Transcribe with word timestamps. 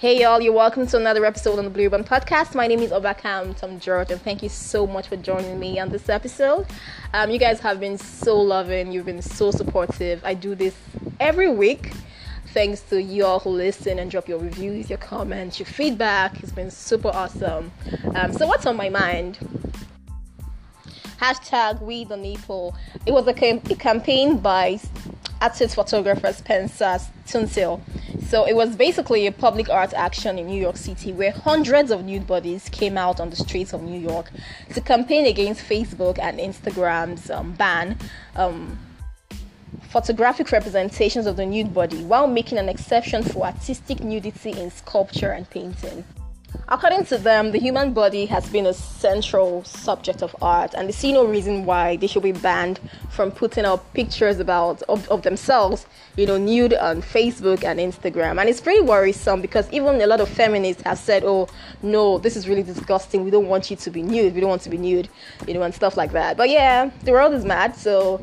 Hey 0.00 0.22
y'all, 0.22 0.40
you're 0.40 0.54
welcome 0.54 0.86
to 0.86 0.96
another 0.96 1.26
episode 1.26 1.58
on 1.58 1.64
the 1.64 1.70
Blue 1.70 1.82
Ribbon 1.82 2.04
Podcast. 2.04 2.54
My 2.54 2.66
name 2.66 2.78
is 2.78 2.90
Obakam 2.90 3.54
Tom 3.54 3.78
George, 3.78 4.10
and 4.10 4.18
thank 4.18 4.42
you 4.42 4.48
so 4.48 4.86
much 4.86 5.08
for 5.08 5.16
joining 5.18 5.60
me 5.60 5.78
on 5.78 5.90
this 5.90 6.08
episode. 6.08 6.66
Um, 7.12 7.30
you 7.30 7.38
guys 7.38 7.60
have 7.60 7.80
been 7.80 7.98
so 7.98 8.40
loving, 8.40 8.92
you've 8.92 9.04
been 9.04 9.20
so 9.20 9.50
supportive. 9.50 10.24
I 10.24 10.32
do 10.32 10.54
this 10.54 10.74
every 11.20 11.50
week. 11.50 11.92
Thanks 12.54 12.80
to 12.88 13.02
you 13.02 13.26
all 13.26 13.40
who 13.40 13.50
listen 13.50 13.98
and 13.98 14.10
drop 14.10 14.26
your 14.26 14.38
reviews, 14.38 14.88
your 14.88 14.96
comments, 14.96 15.58
your 15.58 15.66
feedback. 15.66 16.42
It's 16.42 16.50
been 16.50 16.70
super 16.70 17.08
awesome. 17.08 17.70
Um, 18.14 18.32
so, 18.32 18.46
what's 18.46 18.64
on 18.64 18.78
my 18.78 18.88
mind? 18.88 19.36
Hashtag 21.18 21.82
We 21.82 22.04
the 22.04 22.16
Nipple. 22.16 22.74
It 23.04 23.12
was 23.12 23.26
a, 23.26 23.34
cam- 23.34 23.60
a 23.68 23.74
campaign 23.74 24.38
by 24.38 24.80
artist 25.42 25.74
photographer 25.74 26.32
Spencer 26.32 26.98
Tunick. 27.26 27.82
So 28.30 28.44
it 28.44 28.54
was 28.54 28.76
basically 28.76 29.26
a 29.26 29.32
public 29.32 29.68
art 29.68 29.92
action 29.92 30.38
in 30.38 30.46
New 30.46 30.60
York 30.60 30.76
City 30.76 31.12
where 31.12 31.32
hundreds 31.32 31.90
of 31.90 32.04
nude 32.04 32.28
bodies 32.28 32.68
came 32.68 32.96
out 32.96 33.18
on 33.18 33.28
the 33.28 33.34
streets 33.34 33.72
of 33.72 33.82
New 33.82 33.98
York 33.98 34.30
to 34.72 34.80
campaign 34.80 35.26
against 35.26 35.68
Facebook 35.68 36.16
and 36.20 36.38
Instagram's 36.38 37.28
um, 37.28 37.50
ban. 37.54 37.98
Um, 38.36 38.78
photographic 39.88 40.52
representations 40.52 41.26
of 41.26 41.34
the 41.34 41.44
nude 41.44 41.74
body 41.74 42.04
while 42.04 42.28
making 42.28 42.58
an 42.58 42.68
exception 42.68 43.24
for 43.24 43.46
artistic 43.46 43.98
nudity 43.98 44.52
in 44.52 44.70
sculpture 44.70 45.32
and 45.32 45.50
painting. 45.50 46.04
According 46.72 47.06
to 47.06 47.18
them, 47.18 47.50
the 47.50 47.58
human 47.58 47.92
body 47.92 48.26
has 48.26 48.48
been 48.48 48.64
a 48.66 48.72
central 48.72 49.64
subject 49.64 50.22
of 50.22 50.36
art, 50.40 50.72
and 50.74 50.86
they 50.86 50.92
see 50.92 51.12
no 51.12 51.24
reason 51.24 51.64
why 51.64 51.96
they 51.96 52.06
should 52.06 52.22
be 52.22 52.30
banned 52.30 52.78
from 53.08 53.32
putting 53.32 53.64
up 53.64 53.92
pictures 53.92 54.38
about 54.38 54.80
of, 54.82 55.08
of 55.08 55.22
themselves, 55.22 55.86
you 56.16 56.26
know, 56.26 56.38
nude 56.38 56.74
on 56.74 57.02
Facebook 57.02 57.64
and 57.64 57.80
Instagram. 57.80 58.40
And 58.40 58.48
it's 58.48 58.60
pretty 58.60 58.82
worrisome 58.82 59.40
because 59.40 59.68
even 59.72 60.00
a 60.00 60.06
lot 60.06 60.20
of 60.20 60.28
feminists 60.28 60.82
have 60.82 60.98
said, 60.98 61.24
"Oh, 61.24 61.48
no, 61.82 62.18
this 62.18 62.36
is 62.36 62.46
really 62.48 62.62
disgusting. 62.62 63.24
We 63.24 63.32
don't 63.32 63.48
want 63.48 63.68
you 63.70 63.76
to 63.76 63.90
be 63.90 64.02
nude. 64.02 64.34
We 64.34 64.40
don't 64.40 64.50
want 64.50 64.62
to 64.62 64.70
be 64.70 64.78
nude, 64.78 65.08
you 65.48 65.54
know, 65.54 65.62
and 65.62 65.74
stuff 65.74 65.96
like 65.96 66.12
that." 66.12 66.36
But 66.36 66.50
yeah, 66.50 66.90
the 67.02 67.10
world 67.10 67.34
is 67.34 67.44
mad, 67.44 67.74
so 67.74 68.20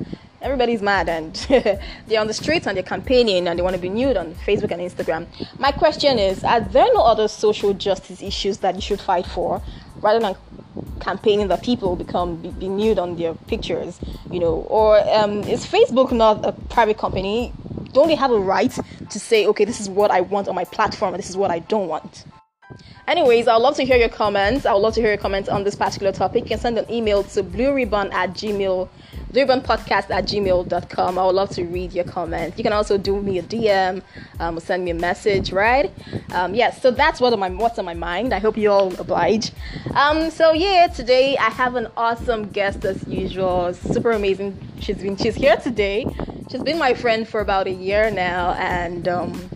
everybody's 0.48 0.82
mad 0.82 1.10
and 1.10 1.36
they're 2.08 2.22
on 2.22 2.28
the 2.28 2.34
streets 2.34 2.68
and 2.68 2.78
they're 2.78 2.84
campaigning 2.84 3.48
and 3.48 3.60
they 3.60 3.62
want 3.62 3.76
to 3.76 3.82
be 3.82 3.90
nude 3.90 4.16
on 4.16 4.34
Facebook 4.34 4.72
and 4.72 4.82
Instagram. 4.82 5.28
My 5.60 5.74
question 5.74 6.18
is 6.18 6.44
Are 6.46 6.62
there 6.62 6.88
no 6.94 7.02
other 7.02 7.28
social 7.28 7.74
justice 7.74 8.22
issues 8.22 8.60
that 8.60 8.76
you 8.76 8.82
should 8.82 9.02
fight 9.02 9.26
for 9.26 9.62
rather 10.00 10.20
than 10.20 10.36
campaigning 11.02 11.50
that 11.50 11.64
people 11.64 11.98
become 11.98 12.38
be, 12.38 12.50
be 12.52 12.70
nude 12.70 12.98
on 12.98 13.18
their 13.18 13.34
pictures? 13.34 14.00
You 14.32 14.40
know, 14.40 14.56
or 14.70 15.00
um, 15.14 15.42
is 15.44 15.66
Facebook 15.66 16.14
not 16.14 16.46
a 16.46 16.54
private 16.70 16.98
company? 16.98 17.52
Don't 17.92 18.08
they 18.08 18.16
have 18.16 18.32
a 18.32 18.40
right 18.40 18.72
to 19.10 19.20
say, 19.20 19.48
okay, 19.48 19.66
this 19.66 19.82
is 19.82 19.90
what 19.90 20.12
I 20.12 20.22
want 20.22 20.48
on 20.48 20.56
my 20.56 20.64
platform 20.64 21.14
and 21.14 21.22
this 21.22 21.30
is 21.30 21.36
what 21.36 21.52
I 21.52 21.60
don't 21.60 21.90
want? 21.90 22.24
Anyways, 23.08 23.48
I'd 23.48 23.56
love 23.56 23.76
to 23.78 23.86
hear 23.86 23.96
your 23.96 24.10
comments. 24.10 24.66
I 24.66 24.74
would 24.74 24.82
love 24.82 24.94
to 24.96 25.02
hear 25.02 25.12
your 25.12 25.18
comments 25.18 25.48
on 25.48 25.64
this 25.64 25.76
particular 25.76 26.12
topic. 26.12 26.44
You 26.44 26.50
can 26.50 26.60
send 26.60 26.78
an 26.78 26.92
email 26.92 27.24
to 27.24 27.42
blueribbon 27.42 28.12
at 28.12 28.32
gmail, 28.32 28.90
blueribbonpodcast 29.32 30.10
at 30.10 30.26
gmail.com. 30.26 31.18
I 31.18 31.26
would 31.26 31.36
love 31.36 31.50
to 31.52 31.64
read 31.66 31.94
your 31.94 32.06
comments. 32.06 32.58
You 32.58 32.64
can 32.64 32.74
also 32.74 32.98
do 32.98 33.22
me 33.22 33.40
a 33.40 33.44
DM 33.44 34.02
um, 34.40 34.58
or 34.58 34.62
send 34.62 34.86
me 34.86 34.92
a 34.92 34.96
message, 34.96 35.52
right? 35.52 35.92
Um, 36.32 36.56
yes, 36.56 36.76
yeah, 36.76 36.82
so 36.82 36.92
that's 36.92 37.20
what 37.20 37.34
on 37.34 37.40
my, 37.40 37.50
what's 37.50 37.78
on 37.80 37.86
my 37.86 37.94
mind. 37.94 38.34
I 38.34 38.40
hope 38.40 38.58
you 38.58 38.72
all 38.72 38.94
oblige. 39.00 39.52
Um, 39.94 40.30
so 40.32 40.54
yeah, 40.54 40.88
today 40.88 41.38
I 41.38 41.50
have 41.50 41.76
an 41.76 41.88
awesome 41.98 42.50
guest 42.50 42.86
as 42.86 43.06
usual. 43.08 43.74
Super 43.74 44.12
amazing. 44.12 44.58
She's 44.80 44.98
been 44.98 45.18
she's 45.18 45.36
here 45.36 45.58
today. 45.58 46.06
She's 46.50 46.64
been 46.64 46.78
my 46.78 46.94
friend 46.94 47.28
for 47.28 47.42
about 47.42 47.68
a 47.68 47.72
year 47.72 48.10
now, 48.10 48.54
and 48.54 49.08
um, 49.08 49.50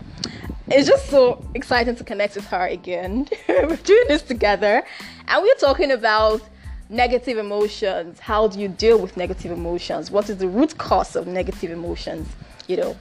it's 0.67 0.89
just 0.89 1.07
so 1.07 1.45
exciting 1.55 1.95
to 1.95 2.03
connect 2.03 2.35
with 2.35 2.45
her 2.47 2.67
again. 2.67 3.27
we're 3.47 3.75
doing 3.77 4.05
this 4.07 4.21
together, 4.23 4.83
and 5.27 5.43
we're 5.43 5.55
talking 5.55 5.91
about 5.91 6.41
negative 6.91 7.37
emotions. 7.37 8.19
How 8.19 8.47
do 8.47 8.59
you 8.59 8.67
deal 8.67 8.99
with 8.99 9.17
negative 9.17 9.51
emotions? 9.51 10.11
What 10.11 10.29
is 10.29 10.37
the 10.37 10.47
root 10.47 10.77
cause 10.77 11.15
of 11.15 11.25
negative 11.25 11.71
emotions? 11.71 12.27
You 12.67 12.77
know. 12.77 12.97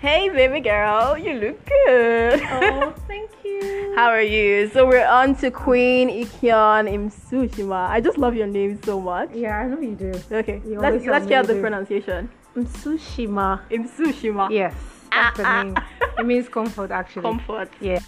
Hey, 0.00 0.28
baby 0.28 0.60
girl, 0.60 1.18
you 1.18 1.34
look 1.34 1.64
good. 1.66 2.40
Oh, 2.44 2.94
thank 3.08 3.30
you. 3.44 3.92
How 3.96 4.06
are 4.08 4.22
you? 4.22 4.68
So 4.68 4.86
we're 4.86 5.04
on 5.04 5.34
to 5.36 5.50
Queen 5.50 6.08
Ikyon 6.08 6.88
Imsushima. 6.88 7.88
I 7.88 8.00
just 8.00 8.16
love 8.16 8.34
your 8.36 8.46
name 8.46 8.80
so 8.84 9.00
much. 9.00 9.30
Yeah, 9.34 9.58
I 9.58 9.66
know 9.66 9.80
you 9.80 9.96
do. 9.96 10.12
Okay, 10.30 10.62
you 10.64 10.78
let's 10.78 11.04
let's 11.04 11.26
hear 11.26 11.42
the 11.42 11.60
pronunciation. 11.60 12.30
Imsushima. 12.54 13.60
Imsushima. 13.70 14.50
Yes, 14.50 14.74
that's 15.10 15.36
the 15.36 15.44
ah, 15.44 15.48
ah. 15.48 15.62
name. 15.64 15.76
it 16.18 16.26
means 16.26 16.48
comfort, 16.48 16.92
actually. 16.92 17.22
Comfort. 17.22 17.70
Yeah. 17.80 17.98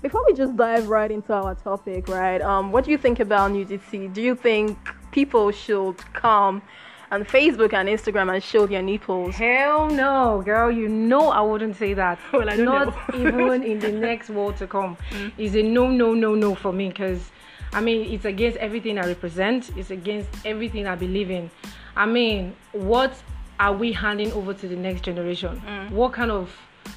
Before 0.00 0.24
we 0.26 0.32
just 0.32 0.56
dive 0.56 0.88
right 0.88 1.10
into 1.10 1.32
our 1.32 1.56
topic, 1.56 2.06
right? 2.06 2.40
Um, 2.40 2.70
what 2.70 2.84
do 2.84 2.92
you 2.92 2.98
think 2.98 3.18
about 3.18 3.50
nudity? 3.50 4.06
Do 4.06 4.22
you 4.22 4.36
think 4.36 4.78
people 5.10 5.50
should 5.50 5.96
come 6.12 6.62
on 7.10 7.24
Facebook 7.24 7.72
and 7.72 7.88
Instagram 7.88 8.32
and 8.32 8.40
show 8.40 8.68
their 8.68 8.80
nipples? 8.80 9.34
Hell 9.34 9.90
no, 9.90 10.40
girl. 10.44 10.70
You 10.70 10.88
know 10.88 11.30
I 11.30 11.40
wouldn't 11.40 11.76
say 11.76 11.94
that. 11.94 12.20
Well, 12.32 12.48
I 12.48 12.56
don't 12.56 12.64
Not 12.64 12.94
even 13.14 13.64
in 13.64 13.80
the 13.80 13.90
next 14.08 14.30
world 14.30 14.56
to 14.58 14.68
come. 14.68 14.96
Mm. 15.10 15.32
Is 15.36 15.56
a 15.56 15.62
no, 15.62 15.90
no, 15.90 16.14
no, 16.14 16.34
no 16.34 16.54
for 16.54 16.72
me 16.72 16.88
because. 16.88 17.30
I 17.70 17.82
mean, 17.82 18.10
it's 18.10 18.24
against 18.24 18.56
everything 18.58 18.98
I 18.98 19.06
represent. 19.06 19.76
It's 19.76 19.90
against 19.90 20.30
everything 20.46 20.86
I 20.86 20.94
believe 20.94 21.30
in. 21.30 21.50
I 21.96 22.06
mean, 22.06 22.56
what 22.72 23.12
are 23.60 23.74
we 23.74 23.92
handing 23.92 24.32
over 24.32 24.54
to 24.54 24.68
the 24.68 24.76
next 24.76 25.02
generation? 25.02 25.60
Mm. 25.66 25.90
What 25.90 26.14
kind 26.14 26.30
of 26.30 26.50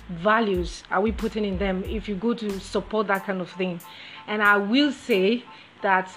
values 0.10 0.84
are 0.92 1.02
we 1.02 1.12
putting 1.12 1.46
in 1.46 1.58
them 1.58 1.84
if 1.86 2.08
you 2.08 2.16
go 2.16 2.34
to 2.34 2.60
support 2.60 3.08
that 3.08 3.26
kind 3.26 3.42
of 3.42 3.50
thing? 3.52 3.80
And 4.28 4.42
I 4.42 4.58
will 4.58 4.92
say 4.92 5.44
that 5.82 6.10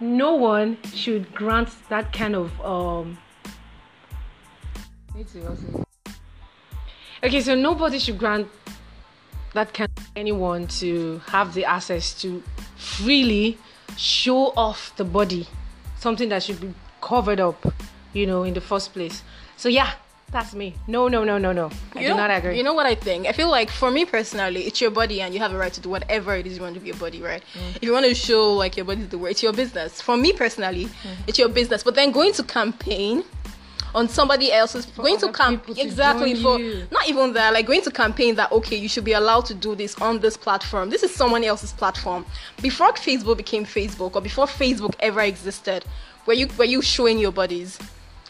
no 0.00 0.34
one 0.34 0.76
should 0.92 1.32
grant 1.34 1.68
that 1.88 2.12
kind 2.12 2.34
of 2.34 2.60
um 2.60 3.16
okay 7.22 7.40
so 7.40 7.54
nobody 7.54 7.98
should 7.98 8.18
grant 8.18 8.48
that 9.52 9.72
kind 9.72 9.90
of 9.96 10.10
anyone 10.16 10.66
to 10.66 11.18
have 11.26 11.54
the 11.54 11.64
access 11.64 12.20
to 12.20 12.42
freely 12.76 13.56
show 13.96 14.52
off 14.56 14.94
the 14.96 15.04
body 15.04 15.46
something 15.98 16.28
that 16.28 16.42
should 16.42 16.60
be 16.60 16.74
covered 17.00 17.38
up 17.38 17.72
you 18.12 18.26
know 18.26 18.42
in 18.42 18.52
the 18.54 18.60
first 18.60 18.92
place 18.92 19.22
so 19.56 19.68
yeah 19.68 19.92
that's 20.30 20.54
me. 20.54 20.74
No, 20.88 21.06
no, 21.08 21.22
no, 21.22 21.38
no, 21.38 21.52
no. 21.52 21.70
I 21.94 22.00
you 22.00 22.08
do 22.08 22.14
not 22.14 22.30
agree. 22.30 22.56
You 22.56 22.64
know 22.64 22.74
what 22.74 22.86
I 22.86 22.94
think? 22.94 23.26
I 23.26 23.32
feel 23.32 23.48
like 23.48 23.70
for 23.70 23.90
me 23.90 24.04
personally, 24.04 24.62
it's 24.62 24.80
your 24.80 24.90
body 24.90 25.20
and 25.20 25.32
you 25.32 25.40
have 25.40 25.52
a 25.52 25.56
right 25.56 25.72
to 25.72 25.80
do 25.80 25.88
whatever 25.88 26.34
it 26.34 26.46
is 26.46 26.56
you 26.56 26.62
want 26.62 26.74
to 26.74 26.80
be 26.80 26.88
your 26.88 26.96
body, 26.96 27.22
right? 27.22 27.42
Mm. 27.54 27.76
If 27.76 27.82
you 27.84 27.92
want 27.92 28.06
to 28.06 28.14
show 28.14 28.52
like 28.52 28.76
your 28.76 28.84
body 28.84 29.02
the 29.02 29.18
way, 29.18 29.30
it's 29.30 29.42
your 29.42 29.52
business. 29.52 30.00
For 30.00 30.16
me 30.16 30.32
personally, 30.32 30.86
mm. 30.86 31.16
it's 31.28 31.38
your 31.38 31.48
business. 31.48 31.84
But 31.84 31.94
then 31.94 32.10
going 32.10 32.32
to 32.32 32.42
campaign 32.42 33.22
on 33.94 34.08
somebody 34.08 34.52
else's 34.52 34.86
for 34.86 35.02
going 35.02 35.18
to 35.18 35.30
campaign 35.30 35.76
exactly 35.78 36.34
for 36.34 36.58
you. 36.58 36.86
not 36.90 37.08
even 37.08 37.32
that 37.32 37.52
like 37.54 37.64
going 37.64 37.80
to 37.80 37.90
campaign 37.90 38.34
that 38.34 38.50
okay 38.50 38.76
you 38.76 38.88
should 38.88 39.04
be 39.04 39.12
allowed 39.12 39.46
to 39.46 39.54
do 39.54 39.74
this 39.76 39.94
on 40.00 40.18
this 40.18 40.36
platform 40.36 40.90
this 40.90 41.02
is 41.02 41.14
someone 41.14 41.44
else's 41.44 41.72
platform 41.72 42.26
before 42.60 42.92
facebook 42.94 43.36
became 43.36 43.64
facebook 43.64 44.16
or 44.16 44.20
before 44.20 44.46
facebook 44.46 44.94
ever 44.98 45.20
existed 45.20 45.84
were 46.26 46.34
you 46.34 46.48
were 46.58 46.64
you 46.64 46.82
showing 46.82 47.18
your 47.18 47.30
bodies 47.30 47.78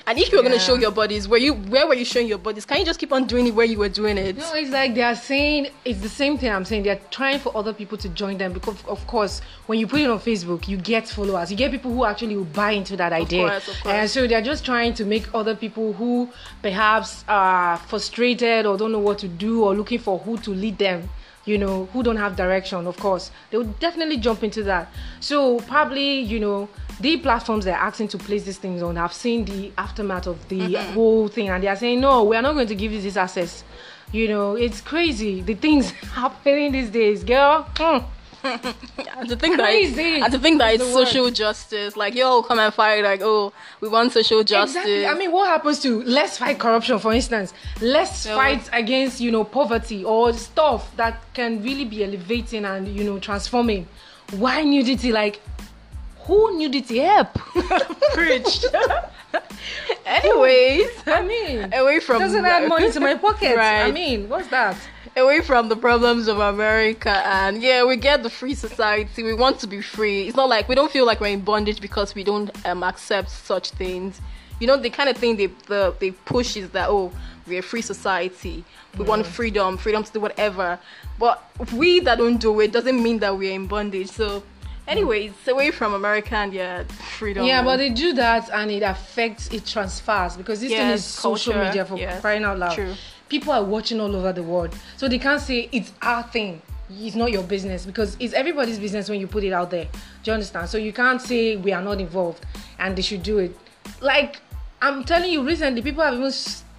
and 0.06 0.18
if 0.18 0.30
you 0.30 0.38
were 0.38 0.44
yeah. 0.44 0.50
going 0.50 0.60
to 0.60 0.64
show 0.64 0.74
your 0.74 0.90
bodies, 0.90 1.26
where 1.26 1.40
you 1.40 1.54
where 1.54 1.86
were 1.86 1.94
you 1.94 2.04
showing 2.04 2.28
your 2.28 2.38
bodies? 2.38 2.66
Can 2.66 2.78
you 2.78 2.84
just 2.84 3.00
keep 3.00 3.12
on 3.12 3.26
doing 3.26 3.46
it 3.46 3.54
where 3.54 3.64
you 3.64 3.78
were 3.78 3.88
doing 3.88 4.18
it? 4.18 4.36
No, 4.36 4.52
it's 4.54 4.70
like 4.70 4.94
they 4.94 5.02
are 5.02 5.14
saying 5.14 5.68
it's 5.84 6.00
the 6.00 6.08
same 6.08 6.36
thing 6.36 6.50
I'm 6.50 6.64
saying. 6.64 6.82
They're 6.82 7.00
trying 7.10 7.38
for 7.38 7.56
other 7.56 7.72
people 7.72 7.96
to 7.98 8.08
join 8.10 8.36
them 8.36 8.52
because 8.52 8.84
of 8.84 9.06
course 9.06 9.40
when 9.66 9.78
you 9.78 9.86
put 9.86 10.00
it 10.00 10.10
on 10.10 10.18
Facebook, 10.18 10.68
you 10.68 10.76
get 10.76 11.08
followers. 11.08 11.50
You 11.50 11.56
get 11.56 11.70
people 11.70 11.92
who 11.92 12.04
actually 12.04 12.36
will 12.36 12.44
buy 12.44 12.72
into 12.72 12.96
that 12.96 13.12
idea. 13.12 13.44
Of 13.44 13.50
course, 13.50 13.68
of 13.68 13.82
course. 13.82 13.94
And 13.94 14.10
so 14.10 14.26
they're 14.26 14.42
just 14.42 14.64
trying 14.64 14.92
to 14.94 15.04
make 15.04 15.32
other 15.34 15.56
people 15.56 15.94
who 15.94 16.30
perhaps 16.60 17.24
are 17.26 17.78
frustrated 17.78 18.66
or 18.66 18.76
don't 18.76 18.92
know 18.92 18.98
what 18.98 19.18
to 19.20 19.28
do 19.28 19.64
or 19.64 19.74
looking 19.74 19.98
for 19.98 20.18
who 20.18 20.36
to 20.38 20.50
lead 20.50 20.78
them 20.78 21.08
you 21.46 21.58
know, 21.58 21.86
who 21.92 22.02
don't 22.02 22.16
have 22.16 22.36
direction, 22.36 22.86
of 22.86 22.96
course, 22.98 23.30
they 23.50 23.58
would 23.58 23.78
definitely 23.78 24.16
jump 24.16 24.42
into 24.42 24.62
that. 24.64 24.90
So 25.20 25.58
probably, 25.60 26.20
you 26.20 26.40
know, 26.40 26.68
the 27.00 27.16
platforms 27.18 27.64
they're 27.64 27.74
asking 27.74 28.08
to 28.08 28.18
place 28.18 28.44
these 28.44 28.58
things 28.58 28.82
on 28.82 28.96
have 28.96 29.12
seen 29.12 29.44
the 29.44 29.72
aftermath 29.76 30.26
of 30.26 30.48
the 30.48 30.60
Mm-hmm. 30.60 30.92
whole 30.94 31.28
thing 31.28 31.48
and 31.50 31.62
they 31.62 31.68
are 31.68 31.76
saying, 31.76 32.00
no, 32.00 32.24
we 32.24 32.36
are 32.36 32.42
not 32.42 32.54
going 32.54 32.68
to 32.68 32.74
give 32.74 32.92
you 32.92 33.00
this 33.00 33.16
access. 33.16 33.64
You 34.12 34.28
know, 34.28 34.54
it's 34.54 34.80
crazy. 34.80 35.40
The 35.42 35.54
things 35.54 35.90
happening 36.14 36.72
these 36.72 36.90
days, 36.90 37.24
girl. 37.24 37.68
Mm. 37.74 38.04
And 38.44 39.28
to 39.28 39.36
think 39.36 39.56
that 39.56 39.64
Crazy. 39.66 40.02
it's, 40.16 40.24
and 40.24 40.32
to 40.32 40.38
think 40.38 40.58
that 40.58 40.74
Is 40.74 40.80
it's 40.80 40.90
the 40.90 40.96
word. 40.96 41.06
social 41.08 41.30
justice, 41.30 41.96
like 41.96 42.14
yo, 42.14 42.42
come 42.42 42.58
and 42.58 42.72
fight, 42.72 43.02
like 43.02 43.20
oh, 43.22 43.52
we 43.80 43.88
want 43.88 44.12
social 44.12 44.42
justice. 44.44 44.76
Exactly. 44.76 45.06
I 45.06 45.14
mean, 45.14 45.32
what 45.32 45.48
happens 45.48 45.80
to 45.82 46.02
let's 46.02 46.38
fight 46.38 46.58
corruption, 46.58 46.98
for 46.98 47.12
instance? 47.12 47.52
Let's 47.80 48.26
Yeah. 48.26 48.36
fight 48.36 48.68
against 48.72 49.20
you 49.20 49.30
know 49.30 49.44
poverty 49.44 50.04
or 50.04 50.32
stuff 50.32 50.94
that 50.96 51.22
can 51.34 51.62
really 51.62 51.84
be 51.84 52.04
elevating 52.04 52.64
and 52.64 52.86
you 52.88 53.04
know 53.04 53.18
transforming. 53.18 53.88
Why 54.32 54.62
nudity? 54.62 55.12
Like, 55.12 55.40
who 56.26 56.56
nudity 56.58 56.98
help? 56.98 57.28
preach. 58.14 58.64
Anyways, 60.06 60.90
I 61.06 61.22
mean, 61.22 61.72
away 61.72 62.00
from 62.00 62.18
doesn't 62.20 62.44
add 62.44 62.68
money 62.68 62.90
to 62.92 63.00
my 63.00 63.14
pocket. 63.14 63.58
I 63.58 63.90
mean, 63.90 64.28
what's 64.28 64.48
that? 64.48 64.76
away 65.24 65.40
from 65.40 65.68
the 65.68 65.76
problems 65.76 66.28
of 66.28 66.38
America. 66.40 67.10
And 67.10 67.62
yeah, 67.62 67.84
we 67.84 67.96
get 67.96 68.22
the 68.22 68.30
free 68.30 68.54
society. 68.54 69.22
We 69.22 69.34
want 69.34 69.58
to 69.60 69.66
be 69.66 69.80
free. 69.80 70.26
It's 70.26 70.36
not 70.36 70.48
like 70.48 70.68
we 70.68 70.74
don't 70.74 70.90
feel 70.90 71.06
like 71.06 71.20
we're 71.20 71.28
in 71.28 71.40
bondage 71.40 71.80
because 71.80 72.14
we 72.14 72.24
don't 72.24 72.50
um, 72.66 72.82
accept 72.82 73.30
such 73.30 73.70
things. 73.70 74.20
You 74.60 74.66
know, 74.66 74.76
the 74.76 74.90
kind 74.90 75.08
of 75.08 75.16
thing 75.16 75.36
they 75.36 75.46
the, 75.46 75.94
they 75.98 76.12
push 76.12 76.56
is 76.56 76.70
that 76.70 76.88
oh, 76.88 77.12
we're 77.46 77.60
a 77.60 77.62
free 77.62 77.82
society. 77.82 78.64
We 78.98 79.04
want 79.04 79.26
freedom, 79.26 79.76
freedom 79.76 80.04
to 80.04 80.12
do 80.12 80.20
whatever. 80.20 80.78
But 81.18 81.42
we 81.72 82.00
that 82.00 82.18
don't 82.18 82.38
do 82.38 82.60
it 82.60 82.72
doesn't 82.72 83.02
mean 83.02 83.18
that 83.20 83.36
we're 83.36 83.54
in 83.54 83.66
bondage. 83.66 84.08
So. 84.08 84.42
anyway, 84.86 85.28
it's 85.28 85.48
away 85.48 85.70
from 85.70 85.94
America 85.94 86.36
and 86.36 86.52
yeah, 86.52 86.84
freedom. 87.18 87.46
Yeah, 87.46 87.64
but 87.64 87.78
they 87.78 87.88
do 87.88 88.12
that 88.14 88.50
and 88.52 88.70
it 88.70 88.82
affects, 88.82 89.48
it 89.48 89.64
transfers 89.64 90.36
because 90.36 90.60
this 90.60 90.70
thing 90.70 90.78
Yes, 90.78 91.00
is 91.00 91.04
social 91.06 91.54
culture, 91.54 91.66
media 91.66 91.84
for 91.86 91.96
yes, 91.96 92.20
crying 92.20 92.44
out 92.44 92.58
loud. 92.58 92.74
true. 92.74 92.94
People 93.34 93.52
are 93.52 93.64
watching 93.64 94.00
all 94.00 94.14
over 94.14 94.32
the 94.32 94.44
world. 94.44 94.72
So 94.96 95.08
they 95.08 95.18
can't 95.18 95.40
say 95.40 95.68
it's 95.72 95.90
our 96.00 96.22
thing. 96.22 96.62
It's 96.88 97.16
not 97.16 97.32
your 97.32 97.42
business 97.42 97.84
because 97.84 98.16
it's 98.20 98.32
everybody's 98.32 98.78
business 98.78 99.08
when 99.08 99.18
you 99.18 99.26
put 99.26 99.42
it 99.42 99.52
out 99.52 99.72
there. 99.72 99.86
Do 100.22 100.30
you 100.30 100.34
understand? 100.34 100.68
So 100.68 100.78
you 100.78 100.92
can't 100.92 101.20
say 101.20 101.56
we 101.56 101.72
are 101.72 101.82
not 101.82 102.00
involved 102.00 102.46
and 102.78 102.94
they 102.94 103.02
should 103.02 103.24
do 103.24 103.38
it. 103.38 103.58
Like, 104.00 104.40
I'm 104.80 105.02
telling 105.02 105.32
you, 105.32 105.44
recently, 105.44 105.82
people 105.82 106.04
have 106.04 106.14
even 106.14 106.30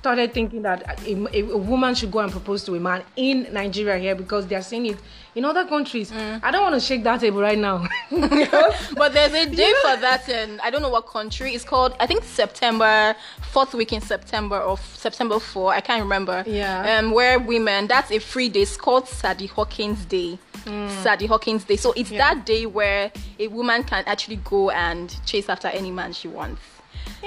started 0.06 0.32
thinking 0.36 0.62
that 0.62 1.02
a, 1.08 1.14
a, 1.40 1.58
woman 1.58 1.96
should 1.96 2.12
go 2.12 2.20
and 2.20 2.32
propose 2.32 2.64
to 2.64 2.76
a 2.76 2.80
man 2.80 3.02
in 3.16 3.52
Nigeria 3.52 3.98
here 3.98 4.14
because 4.14 4.46
they're 4.46 4.62
seeing 4.62 4.86
it 4.86 4.98
in 5.34 5.44
other 5.44 5.66
countries. 5.66 6.12
Mm. 6.12 6.42
I 6.44 6.52
don't 6.52 6.62
want 6.62 6.76
to 6.76 6.80
shake 6.80 7.04
that 7.06 7.22
table 7.22 7.42
right 7.42 7.58
now. 7.58 7.88
but 8.12 9.14
there's 9.14 9.34
a 9.34 9.48
day 9.50 9.74
for 9.82 9.98
that 9.98 10.30
in 10.30 10.60
I 10.60 10.70
don't 10.70 10.84
know 10.84 10.90
what 10.90 11.08
country. 11.08 11.56
It's 11.56 11.64
called 11.64 11.96
I 12.00 12.06
think 12.06 12.24
September 12.24 13.16
fourth 13.52 13.74
week 13.74 13.94
in 13.94 14.02
September 14.02 14.62
or 14.62 14.78
September 14.78 15.40
four. 15.40 15.74
I 15.74 15.82
can't 15.82 16.04
remember. 16.04 16.44
Yeah. 16.46 17.00
Um, 17.00 17.10
where 17.10 17.40
women 17.40 17.88
that's 17.88 18.12
a 18.12 18.20
free 18.20 18.50
day. 18.50 18.62
It's 18.62 18.78
called 18.78 19.08
Sadie 19.08 19.48
Hawkins 19.48 20.06
Day. 20.06 20.38
Sadie 21.02 21.26
Hawkins 21.26 21.64
Day. 21.64 21.78
So 21.78 21.94
it's 21.94 22.12
Mm. 22.12 22.18
Yeah. 22.18 22.36
that 22.36 22.46
day 22.46 22.68
where 22.68 23.12
a 23.40 23.48
woman 23.48 23.84
can 23.84 24.04
actually 24.06 24.38
go 24.38 24.70
and 24.70 25.16
chase 25.26 25.50
after 25.50 25.68
any 25.70 25.90
man 25.90 26.14
she 26.14 26.28
wants. 26.28 26.62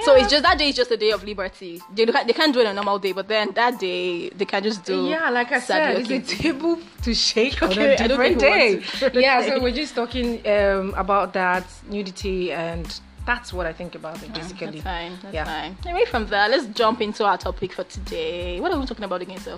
So 0.01 0.15
it's 0.15 0.29
just 0.29 0.43
that 0.43 0.57
day 0.57 0.69
is 0.69 0.75
just 0.75 0.91
a 0.91 0.97
day 0.97 1.11
of 1.11 1.23
liberty. 1.23 1.81
They, 1.93 2.05
they 2.05 2.33
can't 2.33 2.53
do 2.53 2.59
it 2.61 2.65
on 2.67 2.71
a 2.71 2.73
normal 2.73 2.99
day, 2.99 3.11
but 3.11 3.27
then 3.27 3.51
that 3.53 3.79
day 3.79 4.29
they 4.29 4.45
can 4.45 4.63
just 4.63 4.83
do. 4.85 5.07
Yeah, 5.09 5.29
like 5.29 5.51
I 5.51 5.59
said, 5.59 5.97
it's 5.97 6.07
Hawkins 6.09 6.31
a 6.31 6.35
table 6.35 6.79
to 7.03 7.13
shake 7.13 7.61
on 7.61 7.71
Okay, 7.71 7.95
a 7.95 8.07
different 8.07 8.39
day. 8.39 8.81
yeah, 9.13 9.41
so 9.45 9.59
we're 9.61 9.73
just 9.73 9.95
talking 9.95 10.45
um, 10.47 10.93
about 10.95 11.33
that 11.33 11.65
nudity, 11.89 12.51
and 12.53 12.99
that's 13.25 13.51
what 13.53 13.65
I 13.65 13.73
think 13.73 13.93
about 13.95 14.23
it 14.23 14.33
basically. 14.33 14.79
That's 14.79 14.83
fine. 14.83 15.19
That's 15.21 15.33
Yeah. 15.33 15.43
fine. 15.45 15.77
Away 15.93 16.05
from 16.05 16.27
that, 16.27 16.49
let's 16.49 16.65
jump 16.67 17.01
into 17.01 17.25
our 17.25 17.37
topic 17.37 17.73
for 17.73 17.83
today. 17.83 18.59
What 18.59 18.71
are 18.71 18.79
we 18.79 18.85
talking 18.85 19.03
about 19.05 19.21
again, 19.21 19.39
so? 19.39 19.57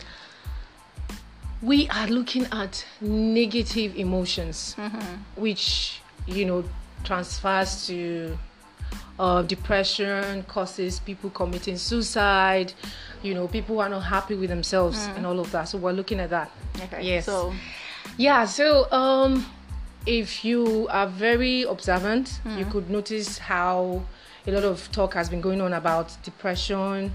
We 1.61 1.87
are 1.89 2.07
looking 2.07 2.47
at 2.51 2.83
negative 3.01 3.95
emotions, 3.95 4.75
which 5.35 6.01
you 6.25 6.45
know 6.45 6.63
transfers 7.03 7.85
to 7.87 8.37
uh, 9.21 9.43
depression, 9.43 10.41
causes 10.43 10.99
people 10.99 11.29
committing 11.29 11.77
suicide. 11.77 12.73
You 13.21 13.35
know, 13.35 13.47
people 13.47 13.75
who 13.75 13.81
are 13.81 13.89
not 13.89 14.01
happy 14.01 14.33
with 14.33 14.49
themselves 14.49 14.97
and 15.15 15.27
all 15.27 15.39
of 15.39 15.51
that. 15.51 15.65
So 15.69 15.77
we're 15.77 15.91
looking 15.93 16.19
at 16.19 16.31
that. 16.31 16.49
Okay. 16.85 17.03
Yes. 17.03 17.25
So, 17.25 17.53
Yeah, 18.17 18.45
so 18.45 18.91
um 18.91 19.45
if 20.07 20.43
you 20.43 20.87
are 20.89 21.07
very 21.07 21.61
observant, 21.63 22.41
you 22.57 22.65
could 22.65 22.89
notice 22.89 23.37
how 23.37 24.01
a 24.47 24.51
lot 24.51 24.63
of 24.63 24.91
talk 24.91 25.13
has 25.13 25.29
been 25.29 25.41
going 25.41 25.61
on 25.61 25.73
about 25.73 26.17
depression 26.23 27.13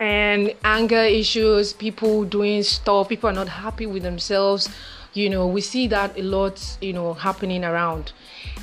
and 0.00 0.54
anger 0.64 1.04
issues, 1.22 1.74
people 1.74 2.24
doing 2.24 2.62
stuff, 2.62 3.08
people 3.10 3.28
are 3.28 3.34
not 3.34 3.48
happy 3.48 3.86
with 3.86 4.02
themselves. 4.02 4.68
You 5.12 5.28
know, 5.30 5.46
we 5.46 5.60
see 5.60 5.86
that 5.88 6.18
a 6.18 6.22
lot, 6.22 6.78
you 6.80 6.92
know, 6.92 7.14
happening 7.14 7.64
around. 7.64 8.12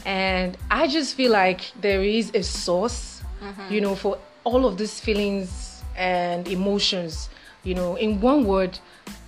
And 0.06 0.58
I 0.70 0.88
just 0.88 1.16
feel 1.16 1.32
like 1.32 1.72
there 1.80 2.04
is 2.04 2.32
a 2.34 2.44
source, 2.44 3.22
mm-hmm. 3.42 3.74
you 3.74 3.82
know, 3.82 3.96
for 3.96 4.18
all 4.44 4.66
of 4.66 4.78
these 4.78 5.00
feelings 5.00 5.84
and 5.96 6.48
emotions. 6.48 7.30
You 7.64 7.76
know, 7.76 7.96
in 7.96 8.20
one 8.20 8.46
word, 8.46 8.78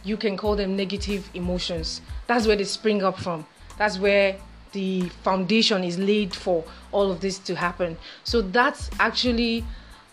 you 0.04 0.18
can 0.18 0.36
call 0.36 0.56
them 0.56 0.76
negative 0.76 1.30
emotions. 1.34 2.02
That's 2.28 2.48
where 2.48 2.56
they 2.56 2.66
spring 2.66 3.04
up 3.04 3.20
from. 3.20 3.46
That's 3.78 3.98
where 3.98 4.38
the 4.74 5.08
foundation 5.24 5.84
is 5.84 5.98
laid 5.98 6.36
for 6.36 6.64
all 6.92 7.10
of 7.10 7.22
this 7.22 7.40
to 7.40 7.56
happen. 7.56 7.98
So 8.24 8.42
that's 8.42 8.90
actually 9.00 9.64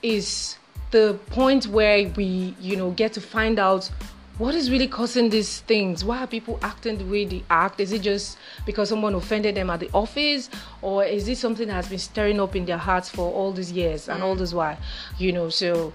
is 0.03 0.57
the 0.93 1.19
point 1.31 1.67
where 1.67 2.09
we, 2.11 2.55
you 2.61 2.77
know, 2.77 2.91
get 2.93 3.13
to 3.15 3.21
find 3.21 3.59
out 3.59 3.91
what 4.39 4.55
is 4.55 4.71
really 4.71 4.89
causing 4.89 5.31
these 5.31 5.61
things. 5.61 6.05
Why 6.05 6.19
are 6.21 6.27
people 6.27 6.59
acting 6.63 6.99
the 6.99 7.05
way 7.05 7.25
they 7.25 7.43
act? 7.51 7.81
Is 7.81 7.93
it 7.93 8.03
just 8.03 8.39
because 8.67 8.89
someone 8.89 9.15
offended 9.15 9.55
them 9.55 9.71
at 9.71 9.81
the 9.81 9.91
office, 9.93 10.49
or 10.81 11.05
is 11.05 11.29
it 11.29 11.39
something 11.39 11.69
that 11.69 11.75
has 11.75 11.89
been 11.89 11.99
stirring 11.99 12.41
up 12.41 12.57
in 12.57 12.65
their 12.65 12.79
hearts 12.79 13.09
for 13.11 13.31
all 13.31 13.53
these 13.53 13.71
years 13.73 14.09
and 14.09 14.23
all 14.23 14.35
this 14.35 14.53
while? 14.55 14.77
You 15.19 15.33
know, 15.33 15.49
so 15.49 15.93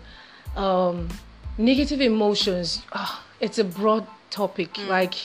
um, 0.55 1.09
negative 1.57 2.01
emotions. 2.01 2.83
ah, 2.93 3.23
it's 3.39 3.57
a 3.59 3.63
broad 3.63 4.05
topic. 4.29 4.77
Like 4.87 5.15